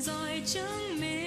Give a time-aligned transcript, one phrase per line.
[0.00, 1.17] rồi chứng minh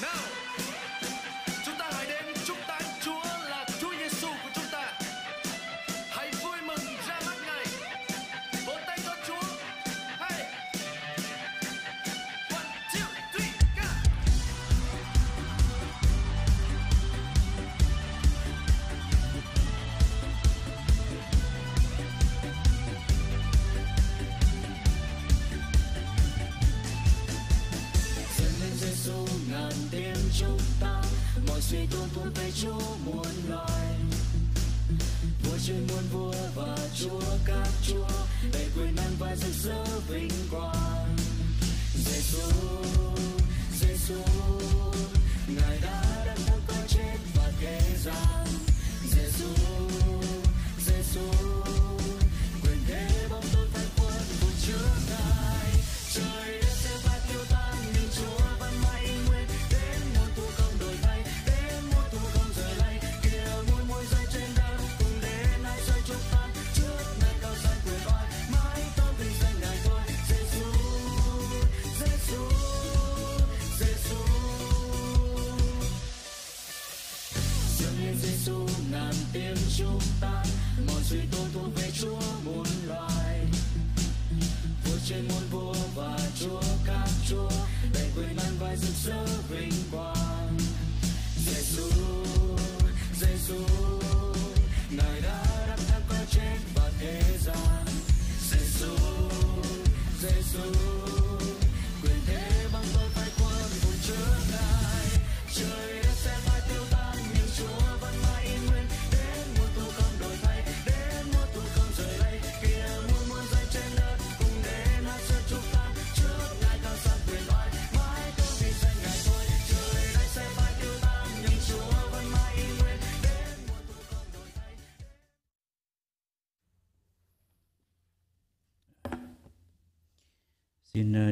[0.00, 0.45] Nào,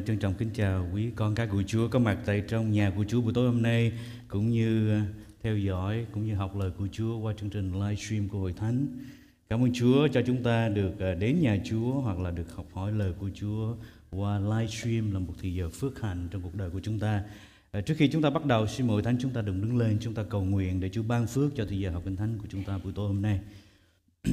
[0.01, 3.05] Trân trọng kính chào quý con cái của Chúa có mặt tại trong nhà của
[3.07, 3.91] Chúa buổi tối hôm nay
[4.27, 5.01] cũng như ờ,
[5.43, 8.87] theo dõi cũng như học lời của Chúa qua chương trình livestream của Hội Thánh.
[9.49, 12.65] Cảm ơn Chúa cho chúng ta được ờ, đến nhà Chúa hoặc là được học
[12.73, 13.75] hỏi lời của Chúa
[14.11, 17.23] qua livestream là một thời giờ phước hạnh trong cuộc đời của chúng ta.
[17.71, 19.97] Ờ, trước khi chúng ta bắt đầu, xin mời Thánh chúng ta đừng đứng lên,
[20.01, 22.47] chúng ta cầu nguyện để Chúa ban phước cho thời giờ học kinh thánh của
[22.49, 23.39] chúng ta buổi tối hôm nay.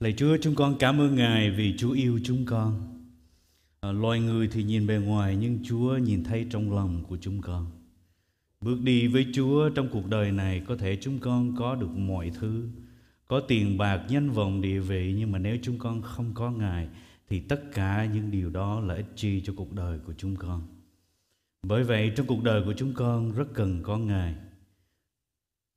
[0.00, 2.99] Lạy Chúa, chúng con cảm ơn Ngài vì Chúa yêu chúng con.
[3.92, 7.66] Loài người thì nhìn bề ngoài nhưng Chúa nhìn thấy trong lòng của chúng con.
[8.60, 12.30] Bước đi với Chúa trong cuộc đời này có thể chúng con có được mọi
[12.40, 12.68] thứ,
[13.26, 16.88] có tiền bạc, danh vọng, địa vị nhưng mà nếu chúng con không có Ngài
[17.28, 20.62] thì tất cả những điều đó là ích chi cho cuộc đời của chúng con.
[21.62, 24.34] Bởi vậy trong cuộc đời của chúng con rất cần có Ngài.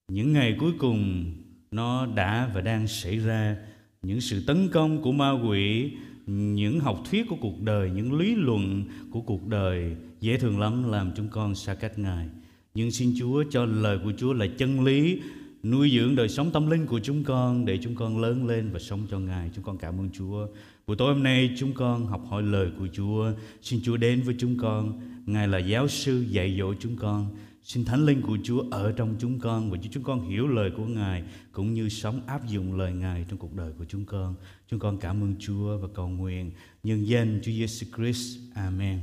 [0.07, 1.33] Những ngày cuối cùng
[1.71, 3.57] nó đã và đang xảy ra
[4.01, 5.91] những sự tấn công của ma quỷ
[6.27, 10.91] những học thuyết của cuộc đời, những lý luận của cuộc đời dễ thường lắm,
[10.91, 12.27] làm chúng con xa cách ngài.
[12.73, 15.21] Nhưng xin chúa cho lời của chúa là chân lý,
[15.63, 18.79] nuôi dưỡng đời sống tâm linh của chúng con để chúng con lớn lên và
[18.79, 19.49] sống cho ngài.
[19.55, 20.47] Chúng con cảm ơn chúa.
[20.87, 23.31] Buổi tối hôm nay chúng con học hỏi lời của chúa.
[23.61, 25.01] Xin chúa đến với chúng con.
[25.25, 27.27] Ngài là giáo sư dạy dỗ chúng con.
[27.63, 30.71] Xin Thánh Linh của Chúa ở trong chúng con và cho chúng con hiểu lời
[30.77, 34.35] của Ngài cũng như sống áp dụng lời Ngài trong cuộc đời của chúng con.
[34.67, 36.51] Chúng con cảm ơn Chúa và cầu nguyện
[36.83, 38.39] nhân danh Chúa Giêsu Christ.
[38.55, 38.99] Amen.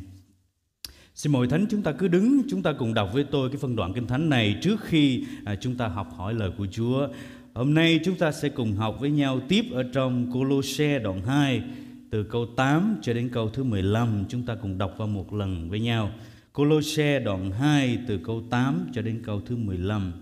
[1.14, 3.76] Xin mời Thánh chúng ta cứ đứng, chúng ta cùng đọc với tôi cái phân
[3.76, 7.08] đoạn Kinh Thánh này trước khi à, chúng ta học hỏi lời của Chúa.
[7.54, 11.62] Hôm nay chúng ta sẽ cùng học với nhau tiếp ở trong Colosse đoạn 2
[12.10, 14.24] từ câu 8 cho đến câu thứ 15.
[14.28, 16.10] Chúng ta cùng đọc vào một lần với nhau.
[16.52, 20.12] Colosse đoạn 2 từ câu 8 cho đến câu thứ 15.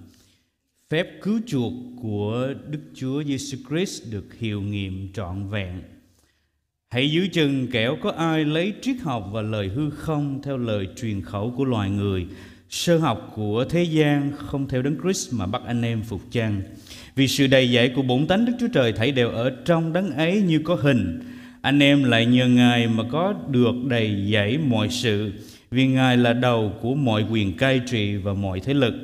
[0.90, 5.82] Phép cứu chuộc của Đức Chúa Giêsu Christ được hiệu nghiệm trọn vẹn.
[6.90, 10.88] Hãy giữ chừng kẻo có ai lấy triết học và lời hư không theo lời
[10.96, 12.26] truyền khẩu của loài người,
[12.70, 16.62] sơ học của thế gian không theo đấng Christ mà bắt anh em phục chăng.
[17.14, 20.10] Vì sự đầy dạy của bổn tánh Đức Chúa Trời thảy đều ở trong đấng
[20.10, 21.20] ấy như có hình.
[21.60, 25.32] Anh em lại nhờ Ngài mà có được đầy dạy mọi sự,
[25.70, 28.94] vì Ngài là đầu của mọi quyền cai trị và mọi thế lực.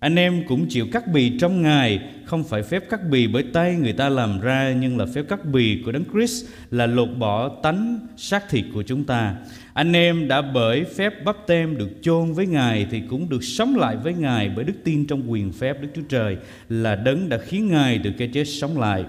[0.00, 3.74] Anh em cũng chịu cắt bì trong Ngài, không phải phép cắt bì bởi tay
[3.74, 7.48] người ta làm ra, nhưng là phép cắt bì của Đấng Christ là lột bỏ
[7.62, 9.34] tánh xác thịt của chúng ta.
[9.72, 13.76] Anh em đã bởi phép bắp tem được chôn với Ngài thì cũng được sống
[13.76, 16.36] lại với Ngài bởi đức tin trong quyền phép Đức Chúa Trời
[16.68, 19.04] là đấng đã khiến Ngài từ cái chết sống lại.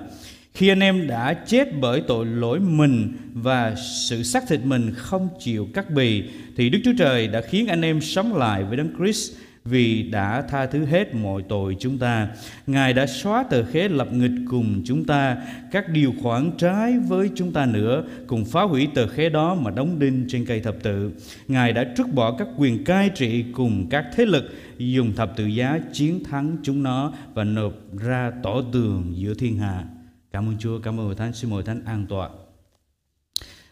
[0.53, 5.29] Khi anh em đã chết bởi tội lỗi mình và sự xác thịt mình không
[5.39, 6.23] chịu cắt bì
[6.57, 9.31] thì Đức Chúa Trời đã khiến anh em sống lại với Đấng Christ
[9.65, 12.27] vì đã tha thứ hết mọi tội chúng ta.
[12.67, 15.37] Ngài đã xóa tờ khế lập nghịch cùng chúng ta,
[15.71, 19.71] các điều khoản trái với chúng ta nữa, cùng phá hủy tờ khế đó mà
[19.71, 21.11] đóng đinh trên cây thập tự.
[21.47, 24.43] Ngài đã trút bỏ các quyền cai trị cùng các thế lực,
[24.77, 29.57] dùng thập tự giá chiến thắng chúng nó và nộp ra tỏ tường giữa thiên
[29.57, 29.83] hạ.
[30.31, 32.29] Cảm ơn Chúa, cảm ơn Hội Thánh, xin mời Thánh an tọa.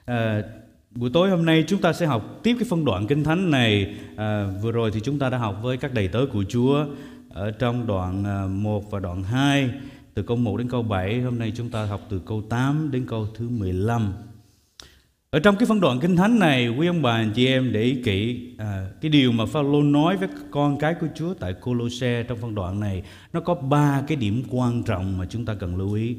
[0.05, 0.43] À,
[0.91, 3.95] buổi tối hôm nay chúng ta sẽ học tiếp cái phân đoạn kinh thánh này.
[4.15, 6.85] À, vừa rồi thì chúng ta đã học với các đầy tớ của Chúa
[7.29, 9.69] ở trong đoạn à, 1 và đoạn 2
[10.13, 11.21] từ câu 1 đến câu 7.
[11.21, 14.13] Hôm nay chúng ta học từ câu 8 đến câu thứ 15.
[15.31, 17.81] Ở trong cái phân đoạn kinh thánh này, quý ông bà anh chị em để
[17.81, 22.23] ý kỹ à, cái điều mà Phaolô nói với con cái của Chúa tại Colosse
[22.23, 25.75] trong phân đoạn này, nó có ba cái điểm quan trọng mà chúng ta cần
[25.75, 26.15] lưu ý.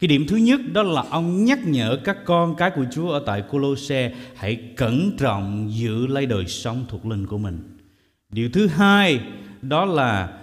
[0.00, 3.22] Cái điểm thứ nhất đó là ông nhắc nhở các con cái của Chúa ở
[3.26, 7.58] tại Colosse hãy cẩn trọng giữ lấy đời sống thuộc linh của mình.
[8.30, 9.20] Điều thứ hai
[9.62, 10.38] đó là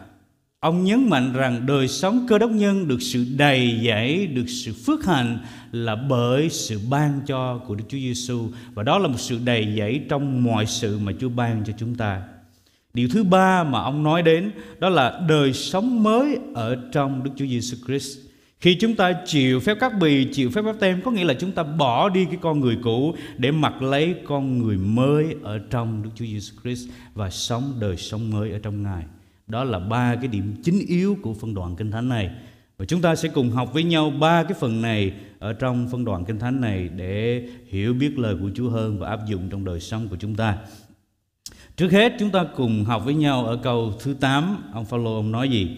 [0.59, 4.73] ông nhấn mạnh rằng đời sống cơ đốc nhân được sự đầy dẫy, được sự
[4.73, 5.37] phước hạnh
[5.71, 9.75] là bởi sự ban cho của Đức Chúa Giêsu và đó là một sự đầy
[9.77, 12.21] dẫy trong mọi sự mà Chúa ban cho chúng ta.
[12.93, 17.31] Điều thứ ba mà ông nói đến đó là đời sống mới ở trong Đức
[17.35, 18.30] Chúa Giêsu Christ.
[18.61, 21.51] Khi chúng ta chịu phép cắt bì, chịu phép bắp tem có nghĩa là chúng
[21.51, 26.03] ta bỏ đi cái con người cũ để mặc lấy con người mới ở trong
[26.03, 29.03] Đức Chúa Giêsu Christ và sống đời sống mới ở trong Ngài.
[29.47, 32.29] Đó là ba cái điểm chính yếu của phân đoạn kinh thánh này.
[32.77, 36.05] Và chúng ta sẽ cùng học với nhau ba cái phần này ở trong phân
[36.05, 39.65] đoạn kinh thánh này để hiểu biết lời của Chúa hơn và áp dụng trong
[39.65, 40.57] đời sống của chúng ta.
[41.77, 45.31] Trước hết chúng ta cùng học với nhau ở câu thứ 8, ông Phaolô ông
[45.31, 45.77] nói gì?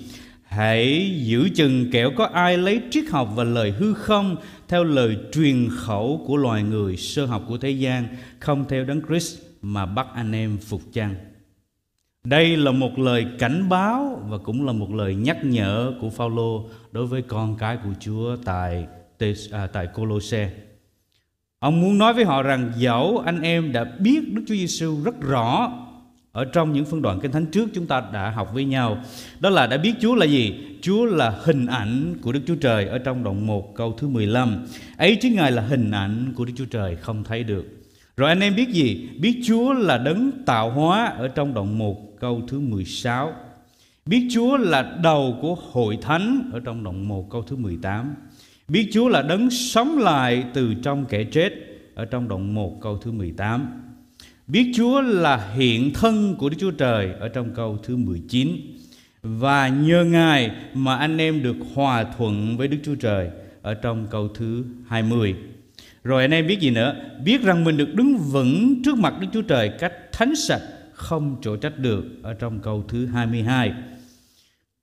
[0.56, 4.36] Hãy giữ chừng kẻo có ai lấy triết học và lời hư không
[4.68, 8.08] theo lời truyền khẩu của loài người sơ học của thế gian,
[8.40, 11.16] không theo đấng Christ mà bắt anh em phục chăng.
[12.24, 16.70] Đây là một lời cảnh báo và cũng là một lời nhắc nhở của Phaolô
[16.92, 18.88] đối với con cái của Chúa tại
[19.52, 20.52] à, tại Colosse.
[21.60, 25.22] Ông muốn nói với họ rằng dẫu anh em đã biết Đức Chúa Giêsu rất
[25.22, 25.72] rõ
[26.34, 28.98] ở trong những phân đoạn kinh thánh trước chúng ta đã học với nhau
[29.40, 30.54] đó là đã biết Chúa là gì?
[30.82, 34.66] Chúa là hình ảnh của Đức Chúa Trời ở trong đoạn 1 câu thứ 15.
[34.98, 37.66] Ấy chứ Ngài là hình ảnh của Đức Chúa Trời không thấy được.
[38.18, 39.10] Rồi anh em biết gì?
[39.20, 43.34] Biết Chúa là đấng tạo hóa ở trong đoạn 1 câu thứ 16.
[44.06, 48.16] Biết Chúa là đầu của hội thánh ở trong đoạn 1 câu thứ 18.
[48.68, 51.54] Biết Chúa là đấng sống lại từ trong kẻ chết
[51.96, 53.93] ở trong đoạn 1 câu thứ 18.
[54.48, 58.50] Biết Chúa là hiện thân của Đức Chúa Trời ở trong câu thứ 19.
[59.22, 63.30] Và nhờ Ngài mà anh em được hòa thuận với Đức Chúa Trời
[63.62, 65.36] ở trong câu thứ 20.
[66.04, 66.96] Rồi anh em biết gì nữa?
[67.24, 70.62] Biết rằng mình được đứng vững trước mặt Đức Chúa Trời cách thánh sạch,
[70.94, 73.74] không chỗ trách được ở trong câu thứ 22.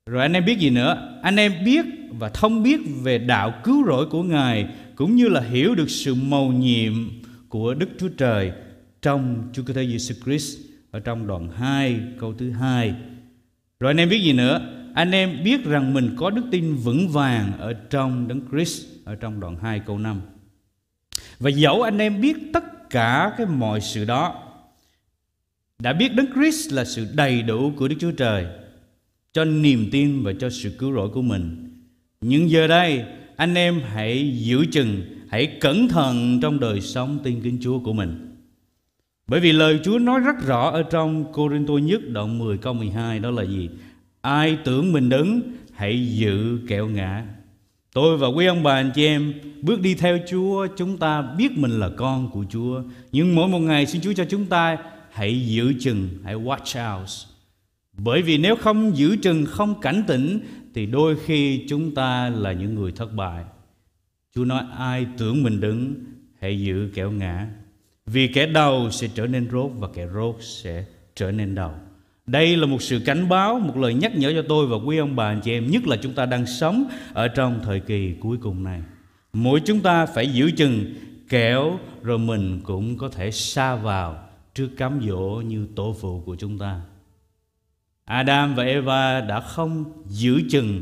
[0.05, 1.19] Rồi anh em biết gì nữa?
[1.21, 1.85] Anh em biết
[2.19, 6.13] và thông biết về đạo cứu rỗi của Ngài cũng như là hiểu được sự
[6.13, 6.93] mầu nhiệm
[7.49, 8.51] của Đức Chúa Trời
[9.01, 10.57] trong Chúa Cứu Thế Giêsu Christ
[10.91, 12.93] ở trong đoạn 2 câu thứ hai.
[13.79, 14.59] Rồi anh em biết gì nữa?
[14.93, 19.15] Anh em biết rằng mình có đức tin vững vàng ở trong Đấng Christ ở
[19.15, 20.21] trong đoạn 2 câu 5.
[21.39, 24.47] Và dẫu anh em biết tất cả cái mọi sự đó
[25.79, 28.45] đã biết Đấng Christ là sự đầy đủ của Đức Chúa Trời
[29.33, 31.67] cho niềm tin và cho sự cứu rỗi của mình.
[32.21, 33.05] Nhưng giờ đây
[33.35, 37.93] anh em hãy giữ chừng, hãy cẩn thận trong đời sống tin kính Chúa của
[37.93, 38.30] mình.
[39.27, 42.57] Bởi vì lời Chúa nói rất rõ ở trong Cô Rinh Tô nhất đoạn 10
[42.57, 43.69] câu 12 đó là gì?
[44.21, 45.41] Ai tưởng mình đứng
[45.73, 47.25] hãy giữ kẹo ngã.
[47.93, 51.57] Tôi và quý ông bà anh chị em bước đi theo Chúa chúng ta biết
[51.57, 52.83] mình là con của Chúa.
[53.11, 54.77] Nhưng mỗi một ngày xin Chúa cho chúng ta
[55.11, 57.09] hãy giữ chừng, hãy watch out.
[57.97, 60.39] Bởi vì nếu không giữ chừng, không cảnh tỉnh
[60.73, 63.43] thì đôi khi chúng ta là những người thất bại.
[64.35, 65.93] Chúa nói ai tưởng mình đứng
[66.39, 67.47] hãy giữ kẹo ngã.
[68.05, 70.85] Vì kẻ đầu sẽ trở nên rốt và kẻ rốt sẽ
[71.15, 71.71] trở nên đầu.
[72.25, 75.15] Đây là một sự cảnh báo, một lời nhắc nhở cho tôi và quý ông
[75.15, 78.37] bà anh chị em, nhất là chúng ta đang sống ở trong thời kỳ cuối
[78.41, 78.81] cùng này.
[79.33, 80.93] Mỗi chúng ta phải giữ chừng
[81.29, 86.35] kẻo rồi mình cũng có thể xa vào trước cám dỗ như tổ phụ của
[86.35, 86.81] chúng ta.
[88.05, 90.81] Adam và Eva đã không giữ chừng,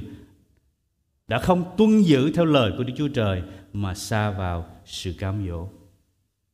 [1.28, 3.42] đã không tuân giữ theo lời của Đức Chúa Trời
[3.74, 5.68] mà xa vào sự cám dỗ.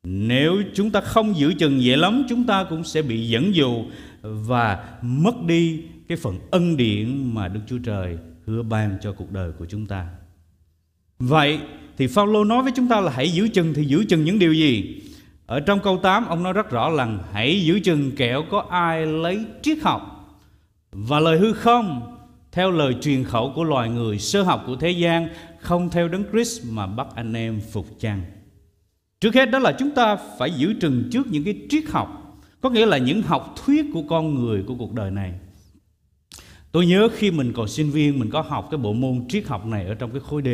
[0.08, 3.84] Nếu chúng ta không giữ chừng dễ lắm, Chúng ta cũng sẽ bị dẫn dụ
[4.22, 9.32] Và mất đi cái phần ân điển Mà Đức Chúa Trời hứa ban cho cuộc
[9.32, 10.06] đời của chúng ta
[11.18, 11.58] Vậy
[11.98, 14.52] thì Phaolô nói với chúng ta là hãy giữ chừng thì giữ chừng những điều
[14.52, 15.00] gì?
[15.46, 19.06] Ở trong câu 8 ông nói rất rõ là hãy giữ chừng kẻo có ai
[19.06, 20.36] lấy triết học
[20.92, 22.16] và lời hư không
[22.52, 25.28] theo lời truyền khẩu của loài người sơ học của thế gian,
[25.60, 28.22] không theo đấng Christ mà bắt anh em phục chăng.
[29.20, 32.70] Trước hết đó là chúng ta phải giữ chừng trước những cái triết học, có
[32.70, 35.32] nghĩa là những học thuyết của con người của cuộc đời này.
[36.72, 39.66] Tôi nhớ khi mình còn sinh viên mình có học cái bộ môn triết học
[39.66, 40.48] này ở trong cái khối D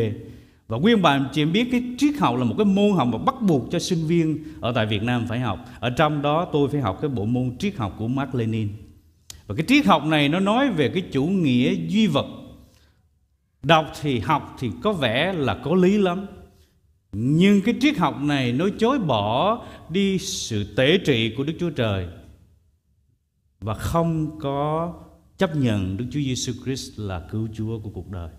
[0.68, 3.18] và nguyên bạn chị em biết cái triết học là một cái môn học mà
[3.18, 5.58] bắt buộc cho sinh viên ở tại Việt Nam phải học.
[5.80, 8.68] Ở trong đó tôi phải học cái bộ môn triết học của Mark Lenin.
[9.46, 12.26] Và cái triết học này nó nói về cái chủ nghĩa duy vật.
[13.62, 16.26] Đọc thì học thì có vẻ là có lý lắm.
[17.12, 21.70] Nhưng cái triết học này nó chối bỏ đi sự tế trị của Đức Chúa
[21.70, 22.06] Trời
[23.60, 24.94] và không có
[25.38, 28.30] chấp nhận Đức Chúa Giêsu Christ là cứu Chúa của cuộc đời.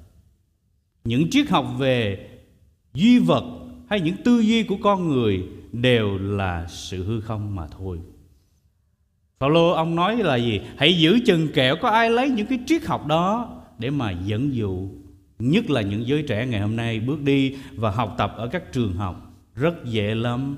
[1.03, 2.29] Những triết học về
[2.93, 3.43] duy vật
[3.89, 7.99] hay những tư duy của con người đều là sự hư không mà thôi.
[9.39, 10.62] Phaolô, ông nói là gì?
[10.77, 14.55] Hãy giữ chừng kẻo có ai lấy những cái triết học đó để mà dẫn
[14.55, 14.89] dụ
[15.39, 18.74] nhất là những giới trẻ ngày hôm nay bước đi và học tập ở các
[18.74, 20.58] trường học rất dễ lắm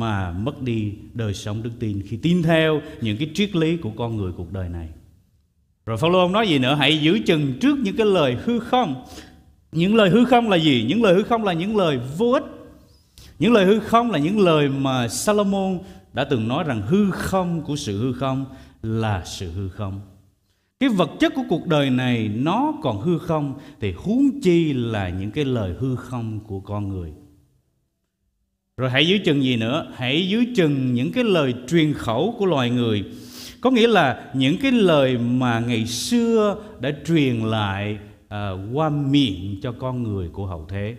[0.00, 3.90] mà mất đi đời sống đức tin khi tin theo những cái triết lý của
[3.90, 4.88] con người cuộc đời này.
[5.86, 6.74] Rồi Phaolô ông nói gì nữa?
[6.74, 9.04] Hãy giữ chừng trước những cái lời hư không.
[9.72, 10.84] Những lời hư không là gì?
[10.88, 12.44] Những lời hư không là những lời vô ích.
[13.38, 15.78] Những lời hư không là những lời mà Salomon
[16.12, 18.44] đã từng nói rằng hư không của sự hư không
[18.82, 20.00] là sự hư không.
[20.80, 25.08] Cái vật chất của cuộc đời này nó còn hư không thì huống chi là
[25.08, 27.12] những cái lời hư không của con người.
[28.76, 29.92] Rồi hãy giữ chừng gì nữa?
[29.96, 33.04] Hãy giữ chừng những cái lời truyền khẩu của loài người.
[33.60, 39.60] Có nghĩa là những cái lời mà ngày xưa đã truyền lại à, qua miệng
[39.62, 40.96] cho con người của hậu thế.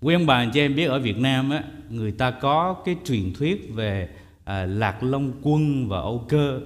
[0.00, 2.96] Quý ông bà anh chị em biết ở Việt Nam á, người ta có cái
[3.04, 4.08] truyền thuyết về
[4.44, 6.60] à, Lạc Long Quân và Âu Cơ.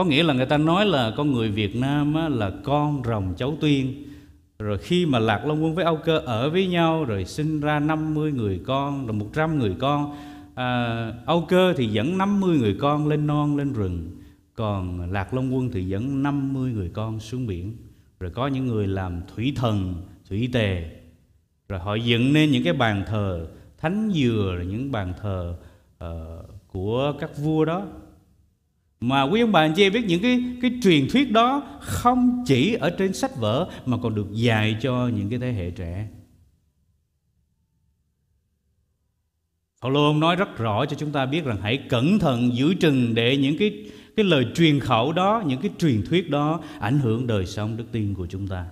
[0.00, 3.34] Có nghĩa là người ta nói là con người Việt Nam á, là con rồng
[3.36, 4.06] cháu tiên,
[4.58, 7.80] Rồi khi mà Lạc Long Quân với Âu Cơ ở với nhau rồi sinh ra
[7.80, 10.16] 50 người con rồi 100 người con.
[10.54, 14.10] À, Âu Cơ thì dẫn 50 người con lên non lên rừng.
[14.54, 17.76] Còn Lạc Long Quân thì dẫn 50 người con xuống biển.
[18.20, 19.94] Rồi có những người làm thủy thần,
[20.28, 20.90] thủy tề
[21.68, 23.46] rồi họ dựng nên những cái bàn thờ
[23.78, 25.54] thánh dừa là những bàn thờ
[26.04, 26.08] uh,
[26.68, 27.86] của các vua đó
[29.00, 32.74] mà quý ông bà anh chị biết những cái cái truyền thuyết đó không chỉ
[32.74, 36.08] ở trên sách vở mà còn được dạy cho những cái thế hệ trẻ.
[39.80, 43.14] Phaolô ông nói rất rõ cho chúng ta biết rằng hãy cẩn thận giữ chừng
[43.14, 43.84] để những cái
[44.16, 47.84] cái lời truyền khẩu đó, những cái truyền thuyết đó ảnh hưởng đời sống đức
[47.92, 48.66] tin của chúng ta.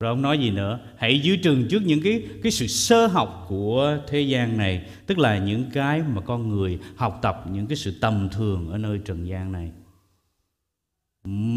[0.00, 0.80] Rồi ông nói gì nữa?
[0.96, 5.18] Hãy giữ trường trước những cái cái sự sơ học của thế gian này, tức
[5.18, 9.00] là những cái mà con người học tập những cái sự tầm thường ở nơi
[9.04, 9.70] trần gian này.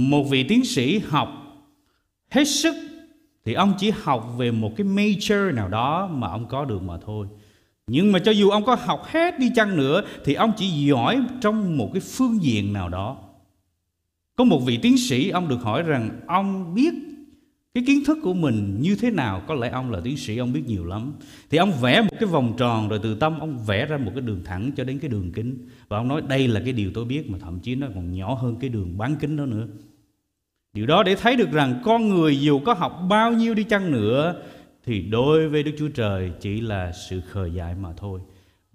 [0.09, 1.29] Một vị tiến sĩ học
[2.29, 2.75] hết sức
[3.45, 6.97] thì ông chỉ học về một cái major nào đó mà ông có được mà
[7.05, 7.27] thôi.
[7.87, 11.21] Nhưng mà cho dù ông có học hết đi chăng nữa thì ông chỉ giỏi
[11.41, 13.17] trong một cái phương diện nào đó.
[14.35, 16.93] Có một vị tiến sĩ ông được hỏi rằng ông biết
[17.73, 19.41] cái kiến thức của mình như thế nào?
[19.47, 21.13] Có lẽ ông là tiến sĩ, ông biết nhiều lắm.
[21.49, 24.21] Thì ông vẽ một cái vòng tròn rồi từ tâm ông vẽ ra một cái
[24.21, 25.57] đường thẳng cho đến cái đường kính.
[25.87, 28.33] Và ông nói đây là cái điều tôi biết mà thậm chí nó còn nhỏ
[28.33, 29.67] hơn cái đường bán kính đó nữa.
[30.73, 33.91] Điều đó để thấy được rằng con người dù có học bao nhiêu đi chăng
[33.91, 34.35] nữa,
[34.85, 38.19] thì đối với đức chúa trời chỉ là sự khờ dại mà thôi.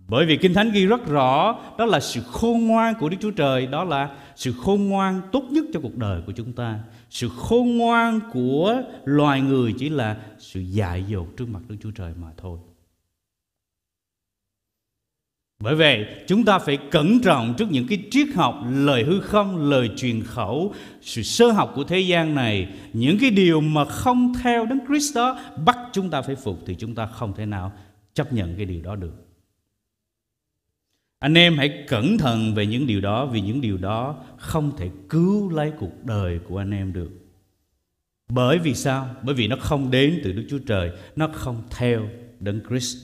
[0.08, 3.30] Bởi vì Kinh Thánh ghi rất rõ, Đó là sự khôn ngoan của Đức Chúa
[3.30, 6.78] Trời, Đó là sự khôn ngoan tốt nhất cho cuộc đời của chúng ta.
[7.10, 11.90] Sự khôn ngoan của loài người Chỉ là sự dại dột trước mặt Đức Chúa
[11.90, 12.58] Trời mà thôi
[15.58, 19.70] bởi vậy chúng ta phải cẩn trọng trước những cái triết học, lời hư không,
[19.70, 24.34] lời truyền khẩu, sự sơ học của thế gian này, những cái điều mà không
[24.42, 27.72] theo Đấng Christ đó bắt chúng ta phải phục thì chúng ta không thể nào
[28.14, 29.25] chấp nhận cái điều đó được.
[31.18, 34.90] Anh em hãy cẩn thận về những điều đó vì những điều đó không thể
[35.08, 37.10] cứu lấy cuộc đời của anh em được.
[38.28, 39.08] Bởi vì sao?
[39.22, 42.08] Bởi vì nó không đến từ Đức Chúa Trời, nó không theo
[42.40, 42.96] Đấng Christ.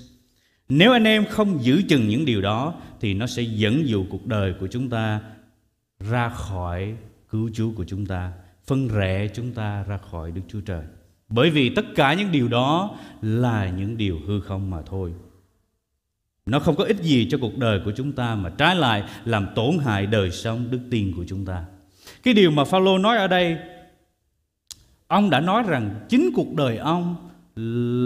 [0.69, 4.27] Nếu anh em không giữ chừng những điều đó thì nó sẽ dẫn dụ cuộc
[4.27, 5.21] đời của chúng ta
[6.01, 6.97] ra khỏi
[7.31, 8.33] cứu Chúa của chúng ta,
[8.67, 10.85] phân rẽ chúng ta ra khỏi Đức Chúa Trời.
[11.29, 15.13] Bởi vì tất cả những điều đó là những điều hư không mà thôi.
[16.47, 19.47] Nó không có ích gì cho cuộc đời của chúng ta mà trái lại làm
[19.55, 21.65] tổn hại đời sống đức tin của chúng ta.
[22.23, 23.59] Cái điều mà Phaolô nói ở đây
[25.07, 27.17] ông đã nói rằng chính cuộc đời ông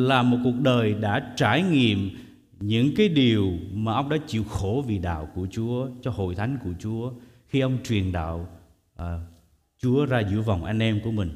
[0.07, 2.11] là một cuộc đời đã trải nghiệm
[2.61, 6.59] những cái điều mà ông đã chịu khổ vì đạo của Chúa cho hội thánh
[6.65, 7.13] của Chúa
[7.49, 8.49] khi ông truyền đạo
[8.97, 9.19] à,
[9.79, 11.31] Chúa ra giữa vòng anh em của mình.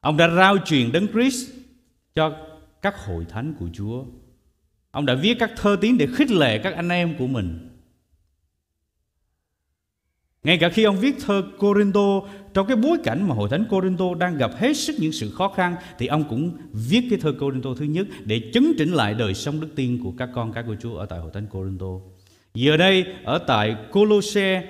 [0.00, 1.50] Ông đã rao truyền đấng Christ
[2.14, 2.36] cho
[2.82, 4.04] các hội thánh của Chúa.
[4.94, 7.68] Ông đã viết các thơ tiếng để khích lệ các anh em của mình.
[10.44, 12.20] Ngay cả khi ông viết thơ Corinto,
[12.54, 15.48] trong cái bối cảnh mà hội thánh Corinto đang gặp hết sức những sự khó
[15.48, 19.34] khăn, thì ông cũng viết cái thơ Corinto thứ nhất để chấn chỉnh lại đời
[19.34, 21.86] sống đức tin của các con cái của Chúa ở tại hội thánh Corinto.
[22.54, 24.62] Giờ đây, ở tại Colosse,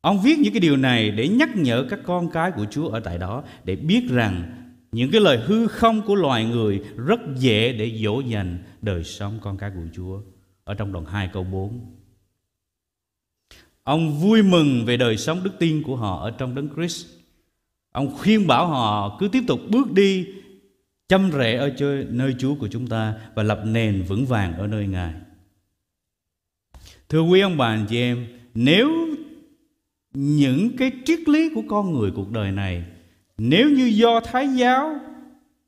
[0.00, 3.00] Ông viết những cái điều này để nhắc nhở các con cái của Chúa ở
[3.00, 4.63] tại đó để biết rằng
[4.94, 9.38] những cái lời hư không của loài người rất dễ để dỗ dành đời sống
[9.42, 10.20] con cái của Chúa.
[10.64, 11.80] Ở trong đoạn 2 câu 4.
[13.82, 17.06] Ông vui mừng về đời sống đức tin của họ ở trong đấng Christ.
[17.92, 20.26] Ông khuyên bảo họ cứ tiếp tục bước đi
[21.08, 21.70] chăm rễ ở
[22.08, 25.14] nơi Chúa của chúng ta và lập nền vững vàng ở nơi Ngài.
[27.08, 28.90] Thưa quý ông bà anh chị em, nếu
[30.14, 32.84] những cái triết lý của con người cuộc đời này
[33.38, 34.96] nếu như do thái giáo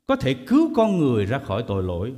[0.07, 2.13] có thể cứu con người ra khỏi tội lỗi,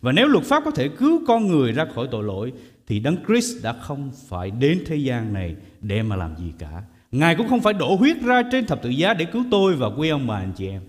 [0.00, 2.52] và nếu luật pháp có thể cứu con người ra khỏi tội lỗi,
[2.86, 6.82] thì đấng Christ đã không phải đến thế gian này để mà làm gì cả.
[7.12, 9.86] Ngài cũng không phải đổ huyết ra trên thập tự giá để cứu tôi và
[9.86, 10.82] quý ông bà anh chị em.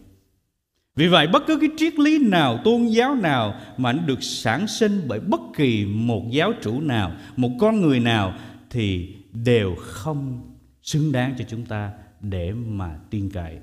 [0.95, 4.67] Vì vậy, bất cứ cái triết lý nào, tôn giáo nào mà nó được sản
[4.67, 8.33] sinh bởi bất kỳ một giáo chủ nào, một con người nào,
[8.69, 10.41] thì đều không
[10.81, 13.57] xứng đáng cho chúng ta để mà tin cậy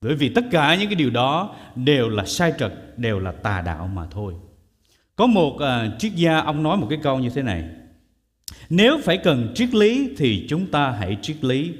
[0.00, 3.62] bởi vì tất cả những cái điều đó đều là sai trật đều là tà
[3.66, 4.34] đạo mà thôi
[5.16, 7.64] có một uh, triết gia ông nói một cái câu như thế này
[8.70, 11.72] nếu phải cần triết lý thì chúng ta hãy triết lý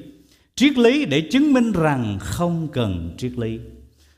[0.54, 3.58] triết lý để chứng minh rằng không cần triết lý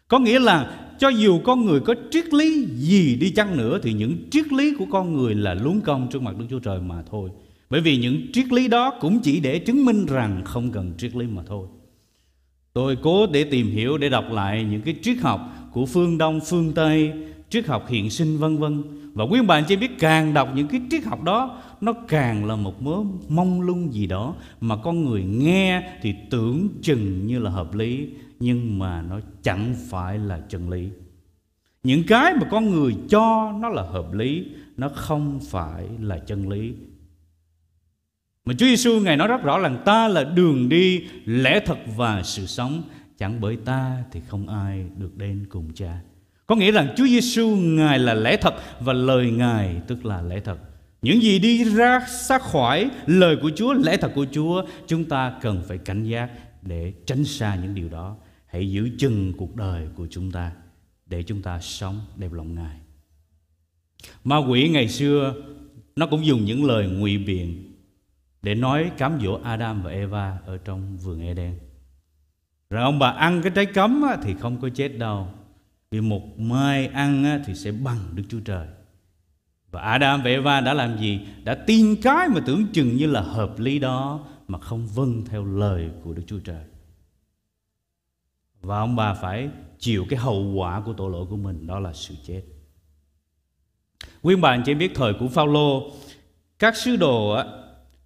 [0.09, 3.93] có nghĩa là cho dù con người có triết lý gì đi chăng nữa thì
[3.93, 7.03] những triết lý của con người là luống công trước mặt Đức Chúa Trời mà
[7.11, 7.31] thôi.
[7.71, 11.17] Bởi vì những triết lý đó cũng chỉ để chứng minh rằng không cần triết
[11.17, 11.67] lý mà thôi.
[12.73, 15.41] Tôi cố để tìm hiểu để đọc lại những cái triết học
[15.73, 17.13] của phương Đông, phương Tây,
[17.49, 18.83] triết học hiện sinh vân vân.
[19.15, 22.57] Và quý bạn chỉ biết càng đọc những cái triết học đó nó càng là
[22.57, 22.97] một mớ
[23.29, 28.09] mông lung gì đó mà con người nghe thì tưởng chừng như là hợp lý
[28.41, 30.89] nhưng mà nó chẳng phải là chân lý.
[31.83, 36.49] Những cái mà con người cho nó là hợp lý nó không phải là chân
[36.49, 36.73] lý
[38.44, 42.22] mà Chúa Giêsu ngài nói rất rõ là ta là đường đi, lẽ thật và
[42.22, 42.83] sự sống,
[43.18, 46.00] chẳng bởi ta thì không ai được đến cùng Cha.
[46.46, 50.40] Có nghĩa rằng Chúa Giêsu ngài là lẽ thật và lời ngài tức là lẽ
[50.40, 50.59] thật.
[51.03, 55.35] Những gì đi ra xác khỏi lời của Chúa, lẽ thật của Chúa, chúng ta
[55.40, 56.31] cần phải cảnh giác
[56.62, 58.16] để tránh xa những điều đó.
[58.46, 60.53] Hãy giữ chừng cuộc đời của chúng ta
[61.07, 62.76] để chúng ta sống đẹp lòng Ngài.
[64.24, 65.35] Ma quỷ ngày xưa
[65.96, 67.70] nó cũng dùng những lời ngụy biện
[68.42, 71.59] để nói cám dỗ Adam và Eva ở trong vườn Eden.
[72.70, 75.29] Rồi ông bà ăn cái trái cấm thì không có chết đâu.
[75.90, 78.66] Vì một mai ăn thì sẽ bằng Đức Chúa Trời.
[79.70, 81.20] Và Adam và Eva đã làm gì?
[81.44, 85.44] Đã tin cái mà tưởng chừng như là hợp lý đó, mà không vâng theo
[85.44, 86.64] lời của Đức Chúa Trời.
[88.61, 89.48] Và ông bà phải
[89.79, 92.42] chịu cái hậu quả của tội lỗi của mình, đó là sự chết.
[94.22, 95.90] Quý bạn chỉ biết thời của Phaolô,
[96.59, 97.42] các sứ đồ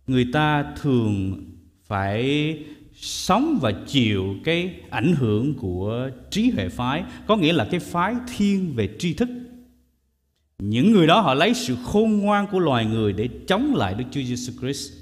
[0.06, 1.44] người ta thường
[1.86, 2.58] phải
[2.94, 8.14] sống và chịu cái ảnh hưởng của trí huệ phái có nghĩa là cái phái
[8.36, 9.28] thiên về tri thức
[10.58, 14.04] những người đó họ lấy sự khôn ngoan của loài người để chống lại Đức
[14.10, 14.92] Chúa Giêsu Christ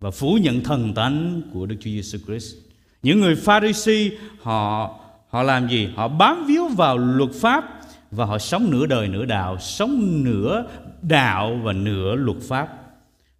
[0.00, 2.54] và phủ nhận thần tánh của Đức Chúa Giêsu Christ.
[3.02, 4.10] Những người Pharisee
[4.42, 4.94] họ
[5.28, 5.88] họ làm gì?
[5.96, 10.64] Họ bám víu vào luật pháp và họ sống nửa đời nửa đạo, sống nửa
[11.02, 12.68] đạo và nửa luật pháp.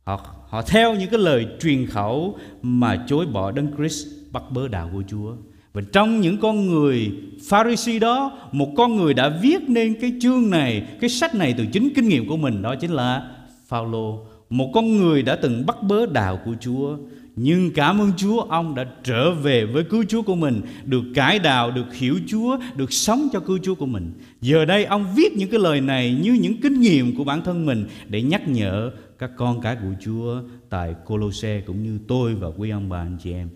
[0.05, 4.69] Họ Họ theo những cái lời truyền khẩu mà chối bỏ Đấng Christ bắt bớ
[4.69, 5.33] đạo của Chúa.
[5.73, 7.13] Và trong những con người
[7.49, 11.67] Pharisee đó, một con người đã viết nên cái chương này, cái sách này từ
[11.73, 13.31] chính kinh nghiệm của mình đó chính là
[13.67, 16.97] Phaolô, một con người đã từng bắt bớ đạo của Chúa.
[17.37, 21.39] Nhưng cảm ơn Chúa ông đã trở về với cứu Chúa của mình Được cải
[21.39, 25.33] đạo, được hiểu Chúa, được sống cho cứu Chúa của mình Giờ đây ông viết
[25.37, 28.91] những cái lời này như những kinh nghiệm của bản thân mình Để nhắc nhở
[29.19, 33.19] các con cái của Chúa tại Colosse cũng như tôi và quý ông bà anh
[33.23, 33.49] chị em.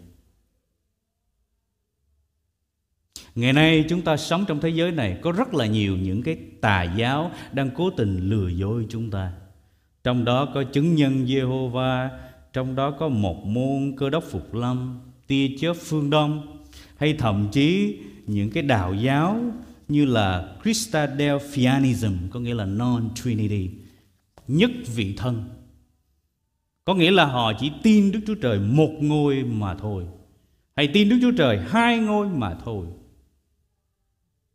[3.34, 6.36] Ngày nay chúng ta sống trong thế giới này có rất là nhiều những cái
[6.60, 9.32] tà giáo đang cố tình lừa dối chúng ta.
[10.04, 12.08] Trong đó có chứng nhân Jehovah,
[12.52, 16.64] trong đó có một môn cơ đốc phục lâm, tia chớp phương đông
[16.96, 19.40] hay thậm chí những cái đạo giáo
[19.88, 23.68] như là Christadelphianism có nghĩa là non-trinity
[24.50, 25.44] nhất vị thân.
[26.84, 30.04] Có nghĩa là họ chỉ tin Đức Chúa Trời một ngôi mà thôi,
[30.76, 32.86] hay tin Đức Chúa Trời hai ngôi mà thôi.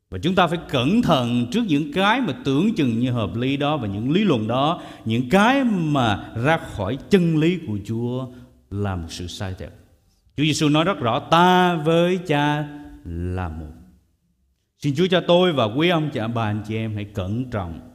[0.10, 3.58] Và chúng ta phải cẩn thận trước những cái mà tưởng chừng như hợp lý
[3.58, 8.28] đó và những lý luận đó, những cái mà ra khỏi chân lý của Chúa
[8.70, 9.72] là một sự sai lệch
[10.38, 12.68] Chúa Giêsu nói rất rõ, ta với cha
[13.06, 13.74] là một.
[14.80, 17.95] Xin Chúa cho tôi và quý ông chị bà, anh chị em hãy cẩn trọng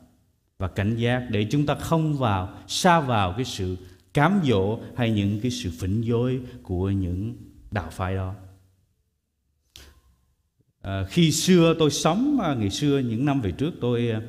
[0.61, 3.77] và cảnh giác để chúng ta không vào xa vào cái sự
[4.14, 7.35] cám dỗ hay những cái sự phỉnh dối của những
[7.70, 8.35] đạo phái đó.
[10.83, 14.20] À, khi xưa tôi sống à, ngày xưa những năm về trước tôi à,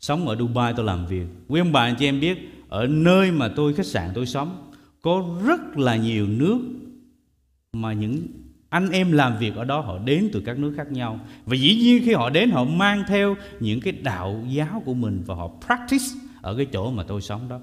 [0.00, 1.26] sống ở Dubai tôi làm việc.
[1.48, 4.72] Quý ông bà anh chị em biết ở nơi mà tôi khách sạn tôi sống
[5.02, 6.58] có rất là nhiều nước
[7.72, 8.26] mà những
[8.68, 11.20] anh em làm việc ở đó, họ đến từ các nước khác nhau.
[11.46, 15.22] Và dĩ nhiên khi họ đến, họ mang theo những cái đạo giáo của mình
[15.26, 16.04] và họ practice
[16.42, 17.60] ở cái chỗ mà tôi sống đó.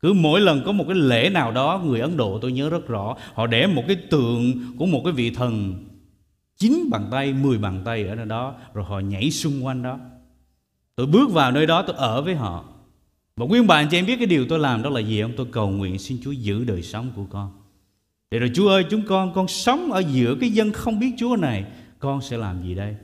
[0.00, 2.88] Cứ mỗi lần có một cái lễ nào đó, người ấn độ tôi nhớ rất
[2.88, 5.84] rõ, họ để một cái tượng của một cái vị thần
[6.56, 9.98] chín bàn tay, mười bàn tay ở nơi đó, rồi họ nhảy xung quanh đó.
[10.96, 12.64] Tôi bước vào nơi đó, tôi ở với họ.
[13.36, 15.32] Và nguyên bạn cho em biết cái điều tôi làm đó là gì không?
[15.36, 17.50] Tôi cầu nguyện xin chúa giữ đời sống của con
[18.30, 21.36] để rồi Chúa ơi, chúng con Con sống ở giữa cái dân không biết Chúa
[21.36, 21.64] này,
[21.98, 22.96] Con sẽ làm gì đây?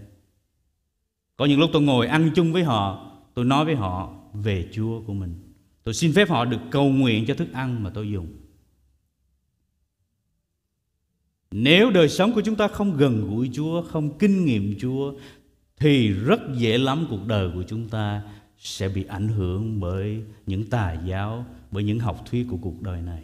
[1.37, 5.01] Có những lúc tôi ngồi ăn chung với họ, Tôi nói với họ về Chúa
[5.07, 5.35] của mình.
[5.85, 8.27] Tôi xin phép họ được cầu nguyện cho thức ăn mà tôi dùng.
[11.51, 15.13] Nếu đời sống của chúng ta không gần gũi Chúa, Không kinh nghiệm Chúa,
[15.77, 18.23] Thì rất dễ lắm cuộc đời của chúng ta
[18.59, 23.03] Sẽ bị ảnh hưởng bởi những tà giáo, Bởi những học thuyết của cuộc đời
[23.03, 23.23] này.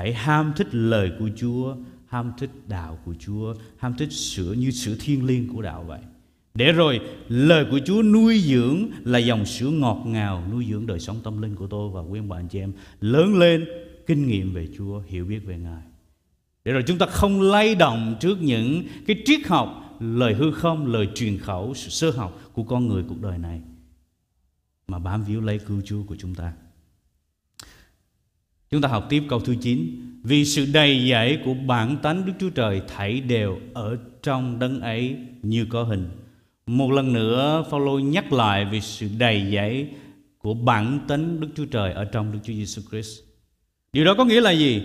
[0.00, 4.70] Hãy ham thích lời của Chúa, ham thích đạo của Chúa, ham thích sữa như
[4.70, 6.00] sữa thiên liêng của đạo vậy.
[6.54, 11.00] Để rồi lời của Chúa nuôi dưỡng là dòng sữa ngọt ngào nuôi dưỡng đời
[11.00, 13.68] sống tâm linh của tôi và quý ông bà anh chị em lớn lên
[14.06, 15.82] kinh nghiệm về Chúa, hiểu biết về Ngài.
[16.64, 20.86] Để rồi chúng ta không lay động trước những cái triết học, lời hư không,
[20.86, 23.60] lời truyền khẩu, sự sơ học của con người cuộc đời này
[24.88, 26.52] mà bám víu lấy cứu Chúa của chúng ta.
[28.70, 32.32] Chúng ta học tiếp câu thứ 9 Vì sự đầy dẫy của bản tánh Đức
[32.40, 36.08] Chúa Trời thảy đều ở trong đấng ấy như có hình
[36.66, 39.88] Một lần nữa Phaolô nhắc lại về sự đầy dẫy
[40.38, 43.20] của bản tánh Đức Chúa Trời ở trong Đức Chúa Giêsu Christ.
[43.92, 44.82] Điều đó có nghĩa là gì?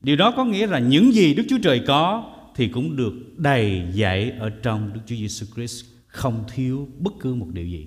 [0.00, 3.82] Điều đó có nghĩa là những gì Đức Chúa Trời có thì cũng được đầy
[3.94, 7.86] dẫy ở trong Đức Chúa Giêsu Christ, không thiếu bất cứ một điều gì.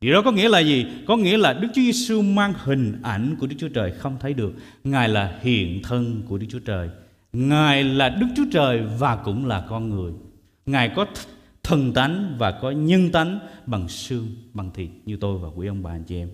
[0.00, 0.86] Điều đó có nghĩa là gì?
[1.06, 4.34] Có nghĩa là Đức Chúa Giêsu mang hình ảnh của Đức Chúa Trời không thấy
[4.34, 4.54] được.
[4.84, 6.88] Ngài là hiện thân của Đức Chúa Trời.
[7.32, 10.12] Ngài là Đức Chúa Trời và cũng là con người.
[10.66, 11.06] Ngài có
[11.62, 15.82] thần tánh và có nhân tánh bằng xương, bằng thịt như tôi và quý ông
[15.82, 16.28] bà anh chị em.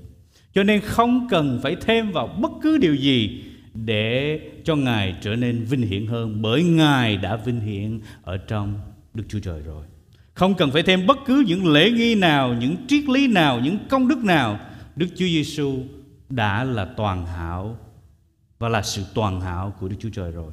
[0.54, 5.36] Cho nên không cần phải thêm vào bất cứ điều gì để cho Ngài trở
[5.36, 8.80] nên vinh hiển hơn bởi Ngài đã vinh hiển ở trong
[9.14, 9.86] Đức Chúa Trời rồi.
[10.34, 13.78] Không cần phải thêm bất cứ những lễ nghi nào, những triết lý nào, những
[13.88, 14.60] công đức nào.
[14.96, 15.82] Đức Chúa Giêsu
[16.28, 17.78] đã là toàn hảo
[18.58, 20.52] và là sự toàn hảo của Đức Chúa Trời rồi.